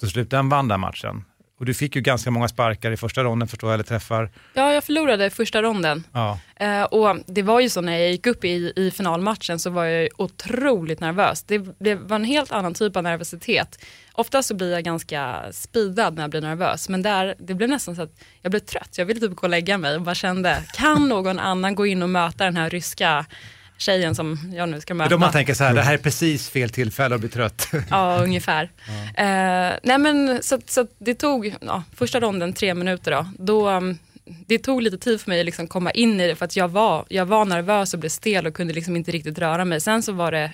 [0.00, 1.24] Till slut den vann den matchen.
[1.58, 4.30] Och du fick ju ganska många sparkar i första ronden förstår jag, eller träffar.
[4.54, 6.04] ja, jag förlorade första ronden.
[6.12, 6.38] Ja.
[6.56, 9.84] Eh, och det var ju så när jag gick upp i, i finalmatchen så var
[9.84, 11.42] jag otroligt nervös.
[11.42, 13.84] Det, det var en helt annan typ av nervositet.
[14.16, 17.96] Ofta så blir jag ganska speedad när jag blir nervös, men där, det blev nästan
[17.96, 18.98] så att jag blev trött.
[18.98, 22.02] Jag ville typ gå och lägga mig och bara kände, kan någon annan gå in
[22.02, 23.26] och möta den här ryska
[23.78, 25.10] tjejen som jag nu ska möta?
[25.10, 27.68] Då man tänker så här, det här är precis fel tillfälle att bli trött.
[27.90, 28.70] Ja, ungefär.
[29.14, 33.26] Eh, nej men så, så det tog, ja, första ronden tre minuter då.
[33.38, 33.98] då um,
[34.46, 36.68] det tog lite tid för mig att liksom komma in i det för att jag
[36.68, 39.80] var, jag var nervös och blev stel och kunde liksom inte riktigt röra mig.
[39.80, 40.52] Sen så var det,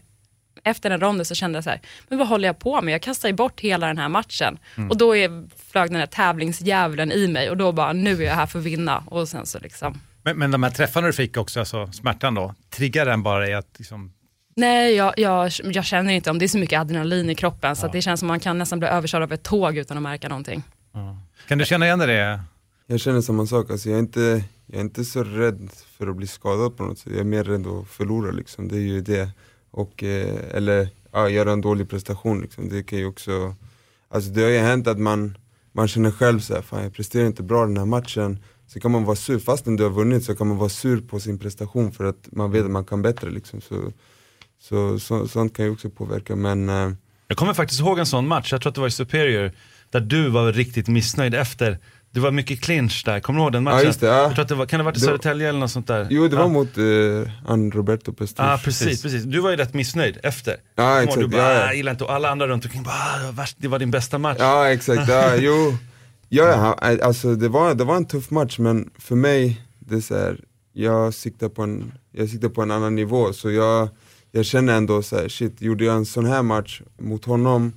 [0.64, 2.94] efter den ronden så kände jag så här, men vad håller jag på med?
[2.94, 4.58] Jag kastar ju bort hela den här matchen.
[4.76, 4.90] Mm.
[4.90, 8.34] Och då är, flög den här tävlingsdjävulen i mig och då bara, nu är jag
[8.34, 9.04] här för att vinna.
[9.06, 12.54] Och sen så liksom, Men, men de här träffarna du fick också, alltså smärtan då,
[12.70, 14.12] triggar den bara i att liksom,
[14.56, 17.86] nej jag, jag, jag känner inte om det är så mycket adrenalin i kroppen så
[17.86, 20.28] att det känns som man kan nästan bli överkörd av ett tåg utan att märka
[20.28, 20.62] någonting.
[21.48, 22.40] kan du känna igen dig det?
[22.86, 26.16] Jag känner samma sak, alltså jag, är inte, jag är inte så rädd för att
[26.16, 27.12] bli skadad på något sätt.
[27.12, 29.30] Jag är mer rädd att förlora liksom, det är ju det.
[29.72, 32.68] Och, eh, eller ja, göra en dålig prestation liksom.
[32.68, 33.54] Det kan ju också,
[34.08, 35.38] alltså det har ju hänt att man,
[35.72, 38.38] man känner själv så här, fan jag presterar inte bra den här matchen.
[38.66, 41.20] Så kan man vara sur, fastän du har vunnit så kan man vara sur på
[41.20, 43.60] sin prestation för att man vet att man kan bättre liksom.
[43.60, 43.92] Så,
[44.60, 46.92] så, så, sånt kan ju också påverka men eh,
[47.28, 49.52] Jag kommer faktiskt ihåg en sån match, jag tror att det var i Superior,
[49.90, 51.78] där du var riktigt missnöjd efter.
[52.14, 53.78] Det var mycket clinch där, kommer du ihåg den matchen?
[53.78, 54.22] Ja, just det, ja.
[54.22, 56.06] Jag tror att det var, kan det ha varit i Södertälje eller något sånt där?
[56.10, 56.42] Jo det ja.
[56.42, 58.38] var mot eh, han Roberto Pestis.
[58.38, 59.22] Ja precis, precis.
[59.24, 60.56] Du var ju rätt missnöjd efter.
[60.74, 61.68] Ja, Kommer du exakt, bara, ja, ja.
[61.68, 63.78] "Ah, gillar inte, och alla andra runt omkring bara, "Ah, det var värst, det var
[63.78, 64.36] din bästa match.
[64.40, 65.76] Ja exakt, ja, jo.
[66.28, 70.00] Ja, ja, alltså det var, det var en tuff match men för mig, det är
[70.00, 70.40] så här,
[70.72, 73.32] jag siktar på en jag siktar på en annan nivå.
[73.32, 73.88] Så jag,
[74.32, 77.72] jag känner ändå så här, shit, gjorde jag en sån här match mot honom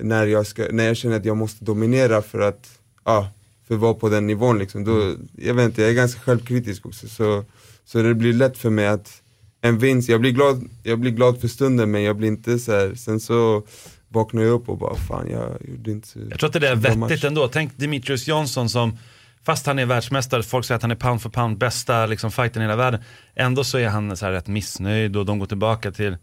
[0.00, 2.68] när jag, ska, när jag känner att jag måste dominera för att,
[3.04, 3.28] ja,
[3.68, 4.84] för att vara på den nivån liksom.
[4.84, 7.08] Då, jag vet inte, jag är ganska självkritisk också.
[7.08, 7.44] Så,
[7.84, 9.22] så det blir lätt för mig att
[9.60, 12.72] en vinst, jag blir glad, jag blir glad för stunden men jag blir inte så
[12.72, 13.62] här, sen så
[14.08, 16.74] vaknar jag upp och bara fan jag gjorde inte så Jag tror att det är
[16.74, 17.24] så bra vettigt match.
[17.24, 17.48] ändå.
[17.48, 18.98] Tänk Demetrius Johnson som,
[19.44, 22.62] fast han är världsmästare, folk säger att han är pound for pound bästa liksom, fighten
[22.62, 23.00] i hela världen.
[23.36, 26.16] Ändå så är han så här rätt missnöjd och de går tillbaka till,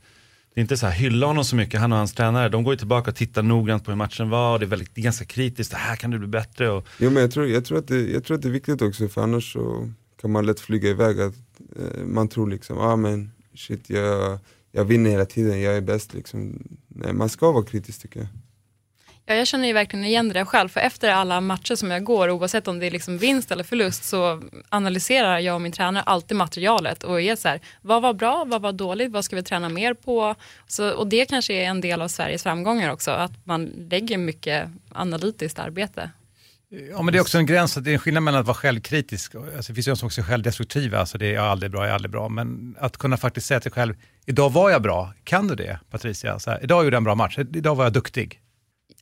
[0.56, 2.49] det är inte så här hylla honom så mycket, han och hans tränare.
[2.49, 4.95] De går ju tillbaka och tittar noggrant på hur matchen var och det är, väldigt,
[4.95, 6.70] det är ganska kritiskt, det här kan du bli bättre.
[6.70, 8.82] Och, Jo men jag tror, jag, tror att det, jag tror att det är viktigt
[8.82, 9.89] också för annars så
[10.22, 11.36] kan man lätt flyga iväg att
[11.76, 14.39] eh, man tror liksom, ah men shit jag,
[14.72, 16.64] jag vinner hela tiden, jag är bäst liksom.
[16.88, 18.30] Nej man ska vara kritisk tycker jag.
[19.28, 22.03] Ja, jag känner ju verkligen igen det där själv, för efter alla matcher som jag
[22.03, 26.03] går, oavsett om det är liksom vinst eller förlust, så analyserar jag och min tränare
[26.03, 29.43] alltid materialet och är så här, vad var bra, vad var dåligt, vad ska vi
[29.43, 30.36] träna mer på?
[30.67, 34.69] Så, och det kanske är en del av Sveriges framgångar också, att man lägger mycket
[34.91, 36.09] analytiskt arbete.
[36.91, 38.57] Ja, men det är också en gräns, att det är en skillnad mellan att vara
[38.57, 41.49] självkritisk, alltså, det finns ju de som också är självdestruktiva, alltså det är jag är
[41.49, 43.95] aldrig bra, jag är aldrig bra, men att kunna faktiskt säga till sig själv,
[44.26, 46.39] idag var jag bra, kan du det Patricia?
[46.39, 48.41] Så här, idag gjorde jag en bra match, idag var jag duktig.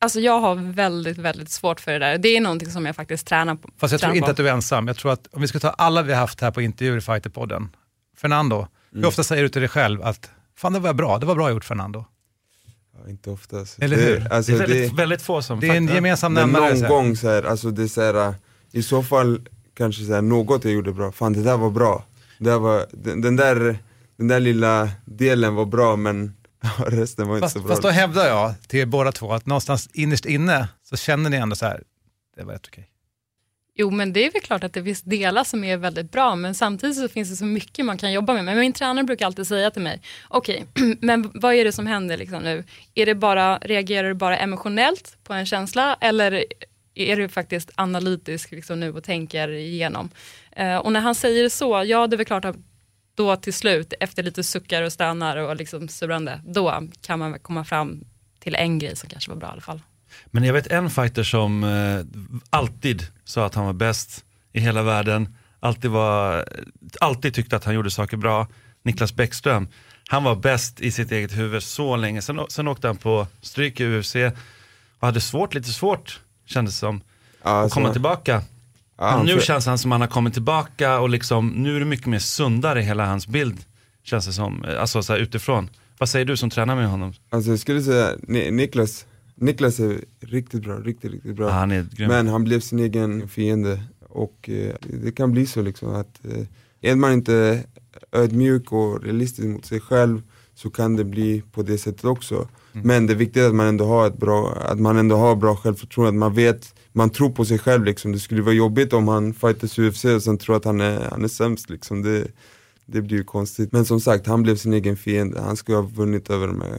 [0.03, 2.17] Alltså jag har väldigt, väldigt svårt för det där.
[2.17, 3.69] Det är någonting som jag faktiskt tränar på.
[3.77, 4.31] Fast jag tror inte på.
[4.31, 6.41] att du är ensam, jag tror att om vi ska ta alla vi har haft
[6.41, 7.69] här på intervjuer i Fighterpodden,
[8.17, 11.35] Fernando, hur ofta säger du till dig själv att, fan det var bra, det var
[11.35, 12.05] bra gjort Fernando?
[12.93, 13.59] Ja, inte ofta.
[13.59, 13.81] Alltså.
[13.81, 14.33] Eller hur?
[14.33, 16.73] alltså, det är väldigt, väldigt få som Det är en gemensam Men nämnare.
[16.73, 18.35] någon gång så här, alltså det är så här,
[18.71, 19.41] i så fall
[19.73, 22.05] kanske så här, något jag gjorde bra, fan det där var bra.
[22.39, 23.77] Det där var, den, den, där,
[24.17, 26.33] den där lilla delen var bra men
[26.87, 27.69] resten var inte Fast, så bra.
[27.69, 31.37] fast då hävdar jag till er båda två att någonstans innerst inne så känner ni
[31.37, 31.83] ändå så här,
[32.37, 32.89] det var rätt okej.
[33.75, 36.55] Jo, men det är väl klart att det finns delar som är väldigt bra, men
[36.55, 38.45] samtidigt så finns det så mycket man kan jobba med.
[38.45, 40.65] Men min tränare brukar alltid säga till mig, okej,
[40.99, 42.63] men vad är det som händer liksom nu?
[42.95, 46.43] Är det bara, reagerar du bara emotionellt på en känsla eller
[46.95, 50.09] är du faktiskt analytisk liksom nu och tänker igenom?
[50.51, 52.55] Eh, och när han säger så, ja det är väl klart att
[53.15, 57.65] då till slut, efter lite suckar och stannar och liksom surrande, då kan man komma
[57.65, 58.03] fram
[58.39, 59.81] till en grej som kanske var bra i alla fall.
[60.25, 62.05] Men jag vet en fighter som eh,
[62.49, 66.45] alltid sa att han var bäst i hela världen, alltid, var,
[67.01, 68.47] alltid tyckte att han gjorde saker bra,
[68.83, 69.67] Niklas Bäckström.
[70.07, 73.79] Han var bäst i sitt eget huvud så länge, sen, sen åkte han på stryk
[73.79, 74.15] i UFC
[74.99, 77.01] och hade svårt, lite svårt kändes det som,
[77.41, 78.41] att alltså, komma tillbaka.
[78.97, 81.79] Men nu för- känns han som att han har kommit tillbaka och liksom, nu är
[81.79, 83.59] det mycket mer sundare i hela hans bild,
[84.03, 85.69] känns det som, alltså så här, utifrån.
[85.97, 87.13] Vad säger du som tränar med honom?
[87.29, 91.47] Alltså jag skulle säga, Ni- Niklas, Niklas är riktigt bra, riktigt, riktigt bra.
[91.47, 92.07] Ja, han är grym.
[92.09, 96.91] Men han blev sin egen fiende och eh, det kan bli så liksom att eh,
[96.91, 97.63] är man inte
[98.11, 100.21] ödmjuk och realistisk mot sig själv
[100.55, 102.47] så kan det bli på det sättet också.
[102.71, 105.55] Men det är viktigt att man ändå har ett bra, att man ändå har bra
[105.55, 108.11] självförtroende, att man vet, man tror på sig själv liksom.
[108.11, 111.23] Det skulle vara jobbigt om han fightas UFC och sen tror att han är, han
[111.23, 112.01] är sämst liksom.
[112.01, 112.27] Det,
[112.85, 113.71] det blir ju konstigt.
[113.71, 115.41] Men som sagt, han blev sin egen fiende.
[115.41, 116.73] Han skulle ha vunnit över de här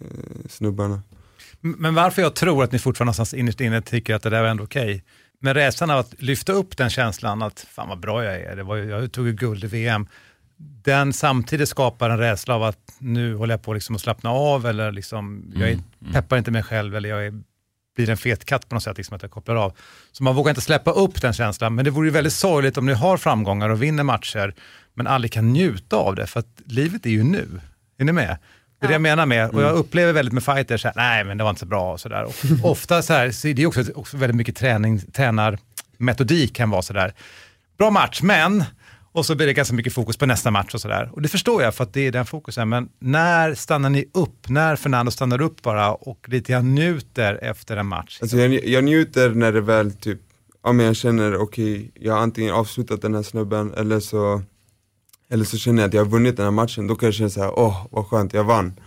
[0.00, 1.02] eh, snubbarna.
[1.60, 4.48] Men varför jag tror att ni fortfarande någonstans innerst inne tycker att det där var
[4.48, 5.04] ändå okej.
[5.40, 8.62] Men rädslan av att lyfta upp den känslan att fan vad bra jag är, det
[8.62, 10.06] var, jag tog ju guld i VM.
[10.62, 14.66] Den samtidigt skapar en rädsla av att nu håller jag på liksom att slappna av
[14.66, 15.78] eller liksom, jag är,
[16.12, 17.32] peppar inte mig själv eller jag är,
[17.96, 19.72] blir en fet katt på något sätt, liksom att jag kopplar av.
[20.12, 22.86] Så man vågar inte släppa upp den känslan, men det vore ju väldigt sorgligt om
[22.86, 24.54] ni har framgångar och vinner matcher,
[24.94, 27.60] men aldrig kan njuta av det, för att livet är ju nu.
[27.98, 28.38] Är ni med?
[28.80, 31.24] Det är det jag menar med, och jag upplever väldigt med fighters, så här, nej
[31.24, 32.24] men det var inte så bra och sådär.
[32.24, 32.34] Och
[32.70, 37.12] Ofta så här, så är det också, också väldigt mycket träning, tränarmetodik kan vara sådär,
[37.78, 38.64] bra match, men,
[39.12, 41.10] och så blir det ganska mycket fokus på nästa match och sådär.
[41.12, 44.48] Och det förstår jag för att det är den fokusen, men när stannar ni upp?
[44.48, 48.18] När Fernando stannar upp bara och lite grann njuter efter en match?
[48.22, 50.20] Alltså jag, jag njuter när det väl typ,
[50.62, 54.42] ja men jag känner okej, jag har antingen avslutat den här snubben eller så
[55.32, 57.30] eller så känner jag att jag har vunnit den här matchen, då kan jag känna
[57.30, 58.80] såhär, åh vad skönt, jag vann.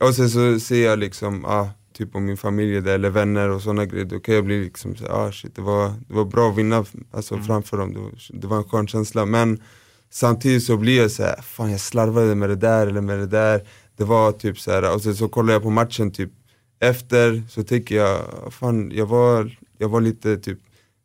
[0.00, 3.48] Och sen så ser jag liksom, ah, typ om min familj är där, eller vänner
[3.48, 6.24] och sådana grejer, då kan jag bli liksom såhär, ah shit det var, det var
[6.24, 9.26] bra att vinna alltså, framför dem, det var, det var en skön känsla.
[9.26, 9.62] Men
[10.10, 13.62] samtidigt så blir jag såhär, fan jag slarvade med det där eller med det där.
[13.96, 16.30] Det var typ såhär, och sen så kollar jag på matchen typ
[16.80, 18.20] efter, så tänker jag,
[18.50, 20.58] fan jag var, jag var lite typ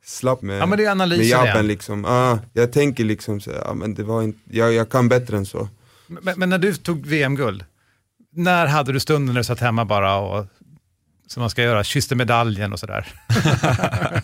[0.04, 1.46] slapp med, Ja, men det är med igen.
[1.46, 2.06] jabben liksom.
[2.06, 5.46] Ah, jag tänker liksom så, ja, men det var inte, jag, jag kan bättre än
[5.46, 5.68] så.
[6.08, 7.66] Men, men när du tog VM-guld,
[8.32, 10.46] när hade du stunden när du satt hemma bara och
[11.30, 13.08] som man ska göra, kysste medaljen och sådär.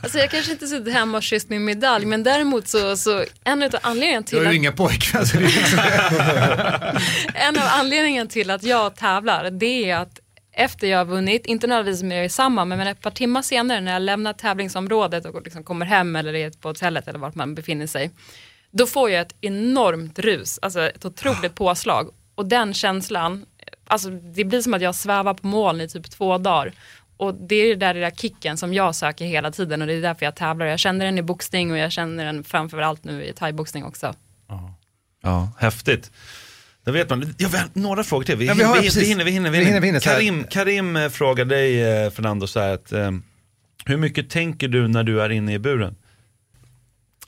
[0.04, 3.64] Alltså jag kanske inte suttit hemma och kysst min medalj, men däremot så, så en
[3.64, 4.56] av anledningarna Du till har ju att...
[4.56, 5.80] inga pojkvän så det är liksom
[7.34, 10.20] En av anledningarna till att jag tävlar, det är att
[10.54, 14.02] efter jag har vunnit, inte nödvändigtvis med samma, men ett par timmar senare när jag
[14.02, 18.12] lämnar tävlingsområdet och liksom kommer hem eller är på hotellet eller vart man befinner sig,
[18.72, 22.10] då får jag ett enormt rus, alltså ett otroligt påslag.
[22.36, 23.46] Och den känslan,
[23.88, 26.72] alltså det blir som att jag svävar på moln i typ två dagar.
[27.18, 30.26] Och det är den där kicken som jag söker hela tiden och det är därför
[30.26, 30.66] jag tävlar.
[30.66, 34.14] Jag känner den i boxning och jag känner den framförallt nu i thaiboxning också.
[35.22, 36.12] Ja, häftigt.
[36.84, 37.34] Då vet man.
[37.38, 38.38] Ja, vi har några frågor till.
[38.38, 39.50] Vi, Ja, vi hinner, har- vi, vi, hinner, vi hinner.
[39.50, 39.80] Vi hinner.
[39.82, 40.00] vi hinner.
[40.00, 43.12] Karim, Karim eh, frågar dig, eh, Fernando, så här att, eh,
[43.86, 45.96] hur mycket tänker du när du är inne i buren?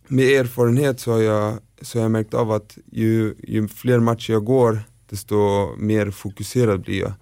[0.07, 4.33] Med erfarenhet så har jag, så har jag märkt av att ju, ju fler matcher
[4.33, 4.79] jag går
[5.09, 7.13] desto mer fokuserad blir jag.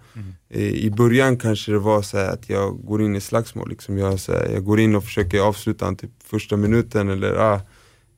[0.48, 3.98] Eh, I början kanske det var så här att jag går in i slagsmål, liksom.
[3.98, 7.60] Jag, så här, jag går in och försöker avsluta typ första minuten eller ah,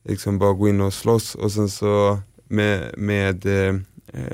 [0.03, 1.35] liksom bara gå in och slåss.
[1.35, 3.75] Och sen så med, med, eh,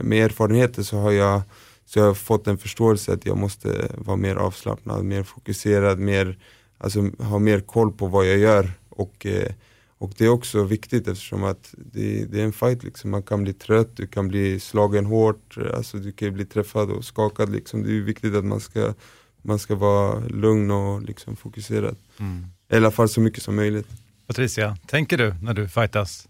[0.01, 1.41] med erfarenheter så har jag
[1.85, 6.37] så jag har fått en förståelse att jag måste vara mer avslappnad, mer fokuserad, mer,
[6.77, 9.51] alltså, ha mer koll på vad jag gör och eh,
[9.97, 13.43] och det är också viktigt eftersom att det, det är en fight liksom, man kan
[13.43, 17.83] bli trött, du kan bli slagen hårt, alltså du kan bli träffad och skakad liksom.
[17.83, 18.93] Det är viktigt att man ska,
[19.41, 21.95] man ska vara lugn och liksom fokuserad.
[22.19, 22.47] Mm.
[22.71, 23.87] I alla fall så mycket som möjligt.
[24.27, 26.27] Patricia, tänker du när du fightas?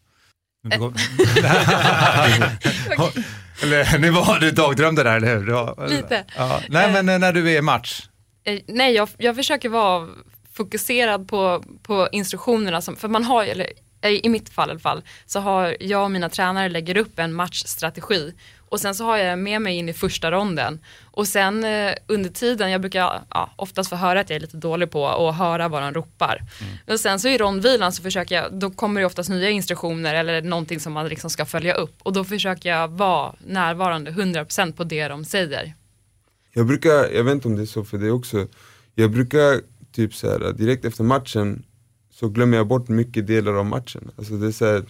[0.63, 0.93] Du går-
[3.63, 5.45] eller, nu var du dagdrömde där, eller hur?
[5.45, 6.25] Det var- Lite.
[6.37, 6.61] Ja.
[6.69, 8.09] Nej, men eh, när du är i match.
[8.43, 10.07] Eh, Nej, jag, jag försöker vara
[10.55, 13.69] fokuserad på, på instruktionerna, som, för man har eller
[14.01, 17.19] eh, i mitt fall i alla fall, så har jag och mina tränare lägger upp
[17.19, 18.33] en matchstrategi
[18.69, 22.29] och sen så har jag med mig in i första ronden och sen eh, under
[22.29, 25.67] tiden, jag brukar ja, oftast få höra att jag är lite dålig på att höra
[25.67, 26.41] vad de ropar.
[26.87, 30.41] Och sen så i rondvilan så försöker jag, då kommer det oftast nya instruktioner eller
[30.41, 34.83] någonting som man liksom ska följa upp och då försöker jag vara närvarande 100% på
[34.83, 35.73] det de säger.
[36.53, 38.47] Jag brukar, jag vet inte om det är så för det också,
[38.95, 39.61] jag brukar
[39.95, 41.63] typ så här direkt efter matchen
[42.13, 44.11] så glömmer jag bort mycket delar av matchen.
[44.17, 44.83] Alltså det är så här,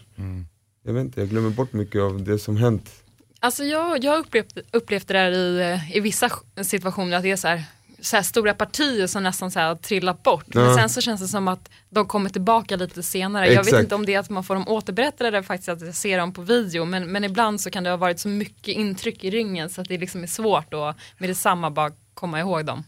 [0.84, 2.92] jag vet inte, jag glömmer bort mycket av det som hänt.
[3.40, 6.30] Alltså jag, jag har upplevt, upplevt det där i, i vissa
[6.62, 7.64] situationer att det är så här,
[8.02, 10.54] så här stora partier som nästan så här har trillat bort.
[10.54, 10.78] Men Ja.
[10.78, 13.46] sen så känns det som att de kommer tillbaka lite senare.
[13.46, 13.84] Jag vet Exakt.
[13.84, 16.34] inte om det är att man får dem återberättade eller faktiskt att jag ser dem
[16.34, 16.86] på video.
[16.86, 19.88] Men, men ibland så kan det ha varit så mycket intryck i ringen så att
[19.88, 22.84] det liksom är svårt att med detsamma bara komma ihåg dem.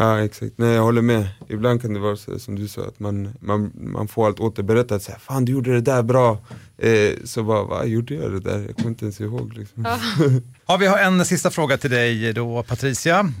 [0.00, 1.28] Ja exakt, nej jag håller med.
[1.48, 5.02] Ibland kan det vara så som du sa, att man, man, man får allt återberättat,
[5.02, 6.38] så här, fan du gjorde det där bra.
[6.78, 8.58] Eh, så bara, vad gjorde jag det där?
[8.58, 9.86] Jag kommer inte ens ihåg liksom.
[10.66, 13.32] Ja, vi har en sista fråga till dig då, Patricia.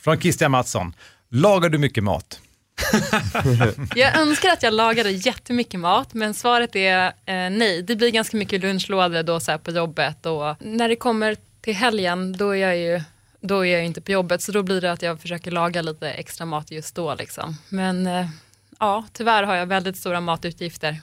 [0.00, 0.92] Från Christian Mattsson.
[1.30, 2.40] Lagar du mycket mat?
[3.94, 7.82] Jag önskar att jag lagade jättemycket mat men svaret är eh, nej.
[7.82, 12.32] Det blir ganska mycket lunchlådor då så på jobbet och när det kommer till helgen
[12.32, 13.02] då är jag ju
[13.46, 16.10] då är jag inte på jobbet så då blir det att jag försöker laga lite
[16.10, 17.56] extra mat just då liksom.
[17.68, 18.26] Men eh,
[18.80, 21.00] ja, tyvärr har jag väldigt stora matutgifter.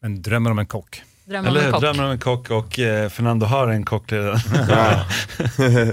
[0.00, 1.02] Men drömmer om en kock?
[1.24, 1.72] Drömmer om Eller en hur?
[1.72, 1.80] kock.
[1.80, 4.40] Drömmer om en kock och eh, Fernando har en kock redan.
[4.68, 5.06] Ja.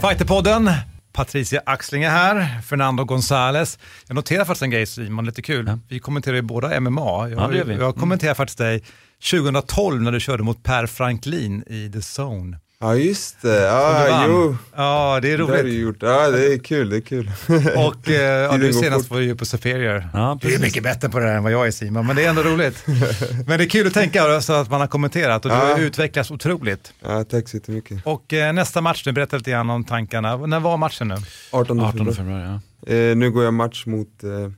[0.00, 0.70] Fighterpodden,
[1.16, 3.78] Patricia Axlinge här, Fernando Gonzales.
[4.08, 5.78] Jag noterar faktiskt en grej Simon, lite kul.
[5.88, 7.28] Vi kommenterar ju båda MMA.
[7.28, 8.82] Jag, Ja, jag kommenterar faktiskt dig
[9.30, 12.58] 2012 när du körde mot Per Franklin i The Zone.
[12.78, 14.56] Ja just det, ja jo.
[14.76, 15.74] Ja, det är Det har du roligt.
[15.74, 17.30] gjort, ja det är kul, det är kul.
[17.76, 19.14] Och eh, ja, går senast fort.
[19.14, 20.08] var ju på Superior.
[20.12, 22.24] Ja, du är mycket bättre på det här än vad jag är Simon, men det
[22.24, 22.82] är ändå roligt.
[23.46, 25.62] men det är kul att tänka så att man har kommenterat och du Ja.
[25.66, 26.92] har utvecklats otroligt.
[27.02, 28.00] Ja tack så jättemycket.
[28.06, 30.36] Och eh, nästa match, du berättar lite grann om tankarna.
[30.36, 31.16] När var matchen nu?
[31.50, 32.42] 18 18 februari.
[32.86, 32.92] ja.
[32.94, 34.48] Eh, nu går jag match mot, eh, eh,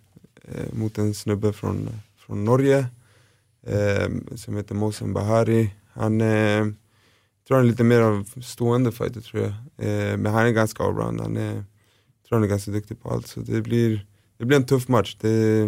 [0.72, 1.88] mot en snubbe från,
[2.26, 2.78] från Norge
[3.66, 5.70] eh, som heter Mohsen Bahari.
[5.94, 6.66] Han eh,
[7.48, 9.52] tror han är lite mer av stående fighter tror jag.
[9.86, 11.52] Eh, men han är ganska allround, han är,
[12.28, 13.26] tror han är ganska duktig på allt.
[13.26, 14.06] Så det blir,
[14.38, 15.16] det blir en tuff match.
[15.20, 15.62] Det,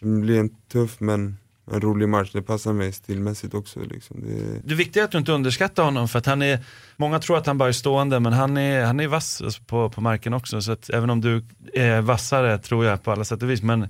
[0.00, 1.36] det blir en tuff men
[1.70, 2.30] en rolig match.
[2.32, 3.80] Det passar mig stilmässigt också.
[3.80, 4.20] Liksom.
[4.20, 6.58] Det, Det viktiga är att du inte underskattar honom för att han är,
[6.96, 9.90] många tror att han bara är stående men han är, han är vass alltså, på,
[9.90, 13.42] på marken också så att även om du är vassare tror jag på alla sätt
[13.42, 13.88] och vis men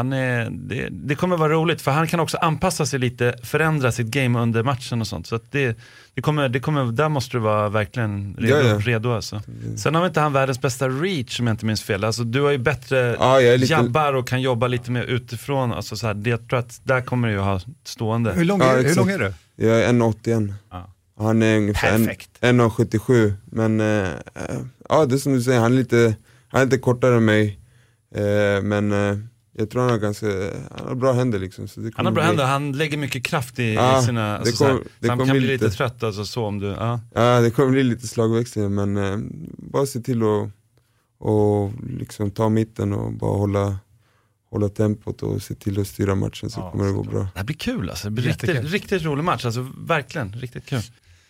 [0.00, 3.92] han är, det, det kommer vara roligt för han kan också anpassa sig lite, förändra
[3.92, 5.26] sitt game under matchen och sånt.
[5.26, 5.78] Så att det,
[6.14, 8.56] det kommer, det kommer, där måste du vara verkligen redo.
[8.56, 8.78] Ja, ja.
[8.78, 9.42] redo alltså.
[9.76, 12.04] Sen har inte han världens bästa reach om jag inte minns fel.
[12.04, 15.72] Alltså, du har ju bättre Ja, lite- jabbar och kan jobba lite mer utifrån.
[15.72, 18.32] Alltså, så här, det, jag tror att där kommer du ju ha stående.
[18.32, 19.32] Hur lång, är, hur lång är du?
[19.56, 20.54] jag är 1,81.
[20.70, 20.90] Ja.
[21.18, 22.08] Han är ungefär en-
[22.60, 24.08] 1,77 men eh,
[24.88, 26.14] ja det är som du säger, han är lite,
[26.48, 27.58] han är lite kortare än mig.
[28.14, 29.18] Eh, men eh,
[29.60, 30.26] jag tror han har ganska,
[30.78, 31.68] han har bra händer liksom.
[31.68, 34.20] Så det Han har bra bli- händer, han lägger mycket kraft i, Ja, i sina,
[34.32, 36.44] det alltså, så, här, kommer- det så han kan bli lite lite- trött alltså, så
[36.46, 37.00] om du, ja.
[37.14, 39.18] Ja det kommer bli lite slagväxlingar men eh,
[39.58, 40.50] bara se till att
[41.18, 43.78] och liksom ta mitten och bara hålla,
[44.50, 47.20] hålla tempot och se till att styra matchen så kommer det gå bra.
[47.20, 50.80] Det här blir kul alltså, det blir riktigt, riktigt rolig match, alltså verkligen, riktigt kul.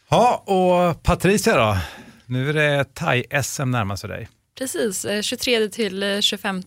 [0.08, 1.78] Ja, och Patricia då?
[2.26, 4.28] Nu är det thai-SM närmast för dig.
[4.58, 6.62] Precis, eh, 23 till eh, 25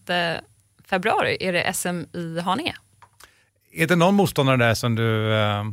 [0.85, 2.75] februari är det SM i Haninge.
[3.71, 5.63] Är det någon motståndare där som du eh,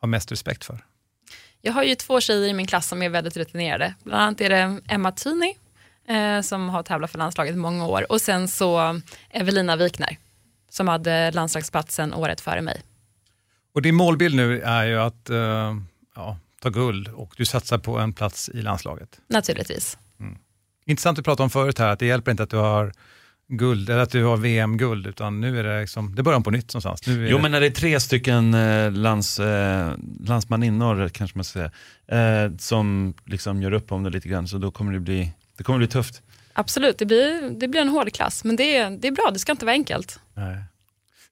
[0.00, 0.84] har mest respekt för?
[1.60, 3.94] Jag har ju två tjejer i min klass som är väldigt rutinerade.
[4.04, 5.56] Bland annat är det Emma Tyni
[6.08, 9.00] eh, som har tävlat för landslaget i många år och sen så
[9.30, 10.16] Evelina Wikner
[10.70, 12.82] som hade landslagsplatsen året före mig.
[13.74, 15.76] Och din målbild nu är ju att eh,
[16.14, 19.20] ja, ta guld och du satsar på en plats i landslaget.
[19.26, 19.98] Naturligtvis.
[20.86, 22.92] Intressant att prata om förut här, att det hjälper inte att du har
[23.50, 26.74] guld, eller att du har VM-guld, utan nu är det liksom, det börjar på nytt
[26.74, 27.06] någonstans.
[27.06, 29.92] Nu är Jo det, men när det är tre stycken eh, lands, eh,
[30.24, 31.70] landsmaninnor kanske man ska
[32.08, 35.32] säga, eh, som liksom gör upp om det lite grann, så då kommer det bli,
[35.56, 36.22] det kommer bli tufft.
[36.52, 39.38] Absolut, det blir, det blir en hård klass men det, är- det är bra, det
[39.38, 40.20] ska inte vara enkelt.
[40.34, 40.56] Nej.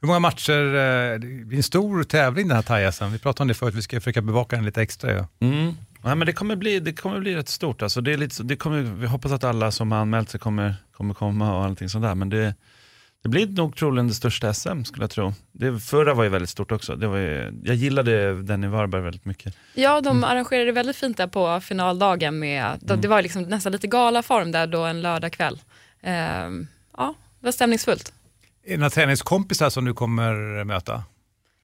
[0.00, 3.48] Hur många matcher, eh, det blir en stor tävling den här thai Vi pratade om
[3.48, 5.12] det förut, vi ska försöka bevaka den lite extra.
[5.12, 5.26] Ja.
[5.40, 5.74] Mm.
[6.02, 7.82] Ja, men det, kommer bli, det kommer bli rätt stort.
[7.82, 10.74] Alltså, det är lite, det kommer, vi hoppas att alla som har anmält sig kommer,
[10.92, 12.14] kommer komma och allting sånt där.
[12.14, 12.54] Men det,
[13.22, 15.34] det blir nog troligen det största SM skulle jag tro.
[15.52, 16.96] Det förra var ju väldigt stort också.
[16.96, 19.54] Det var ju, jag gillade den i Varberg väldigt mycket.
[19.74, 23.86] Ja, de arrangerade väldigt fint där på finaldagen med, då, det var liksom nästan lite
[23.86, 25.60] galaform där då en lördagkväll.
[26.02, 28.12] Ehm, ja, det var stämningsfullt.
[28.64, 31.02] Är det några träningskompisar som du kommer möta?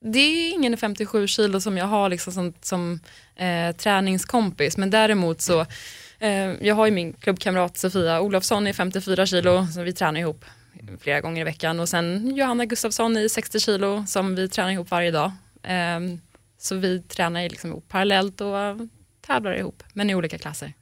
[0.07, 3.01] Det är ingen 57 kilo som jag har liksom som, som
[3.37, 5.61] eh, träningskompis, men däremot så,
[6.19, 10.45] eh, jag har ju min klubbkamrat Sofia Olofsson i 54 kilo, så vi tränar ihop
[11.01, 14.91] flera gånger i veckan och sen Johanna Gustafsson i 60 kilo som vi tränar ihop
[14.91, 15.33] varje dag.
[15.63, 16.01] Eh,
[16.59, 18.57] så vi tränar liksom ihop parallellt och
[19.27, 20.73] tävlar ihop, men i olika klasser.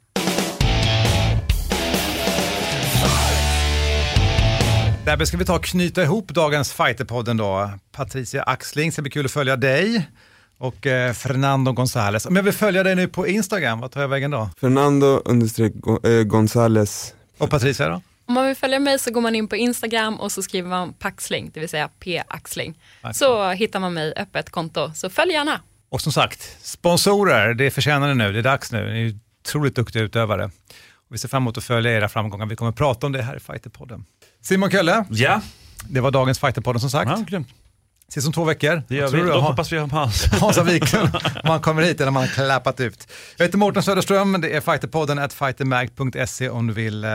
[5.05, 7.69] Därför ska vi ta och knyta ihop dagens Fighterpodden då.
[7.91, 10.09] Patricia Axling, det ska bli kul att följa dig.
[10.57, 12.27] Och eh, Fernando González.
[12.27, 14.49] Om jag vill följa dig nu på Instagram, vad tar jag vägen då?
[14.61, 15.73] Fernando understreck
[16.03, 17.13] eh, Gonzales.
[17.37, 18.01] Och Patricia då?
[18.25, 20.93] Om man vill följa mig så går man in på Instagram och så skriver man
[20.93, 22.79] Paxling, det vill säga P-axling.
[23.13, 25.61] Så hittar man mig öppet konto, så följ gärna.
[25.89, 28.31] Och som sagt, sponsorer, det förtjänar ni nu.
[28.31, 28.93] Det är dags nu.
[28.93, 30.51] Ni är otroligt duktiga utövare.
[31.13, 32.45] Vi ser fram emot att följa era framgångar.
[32.45, 34.05] Vi kommer att prata om det här i Fighterpodden.
[34.41, 35.41] Simon Kölle, Ja,
[35.89, 37.11] det var dagens Fighterpodden som sagt.
[37.11, 37.47] ja grymt.
[38.07, 38.83] Ses om två veckor.
[38.87, 39.19] Det gör vi.
[39.21, 40.25] Då Ha- hoppas vi har Hans.
[40.41, 41.09] Hansa Wiklund,
[41.43, 43.07] om han kommer hit eller om han har klappat ut.
[43.37, 47.09] Jag heter Mårten Söderström, det är fighterpodden at fightermag.se om du vill eh,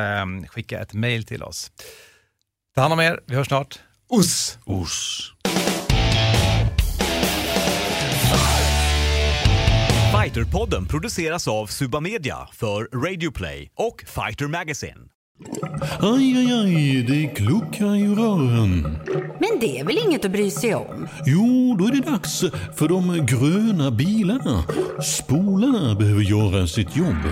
[0.48, 1.70] skicka ett mail till oss.
[2.74, 3.78] Ta hand om er, vi hörs snart.
[4.18, 4.58] Us!
[4.64, 5.32] Os.
[10.28, 14.96] Fighterpodden produceras av Suba Media för Radio Play och Fighter Magazine.
[16.00, 18.82] Aj, aj, aj, det kluckar i rören.
[19.40, 21.08] Men det är väl inget att bry sig om?
[21.26, 22.40] Jo, då är det dags
[22.76, 24.64] för de gröna bilarna.
[25.02, 27.22] Spolarna behöver göra sitt jobb.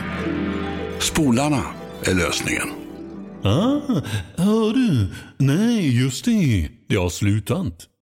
[0.99, 1.62] Spolarna
[2.05, 2.68] är lösningen.
[3.42, 3.80] Ah,
[4.36, 5.14] hör du?
[5.38, 6.68] Nej, just det.
[6.88, 7.88] Det har slutat.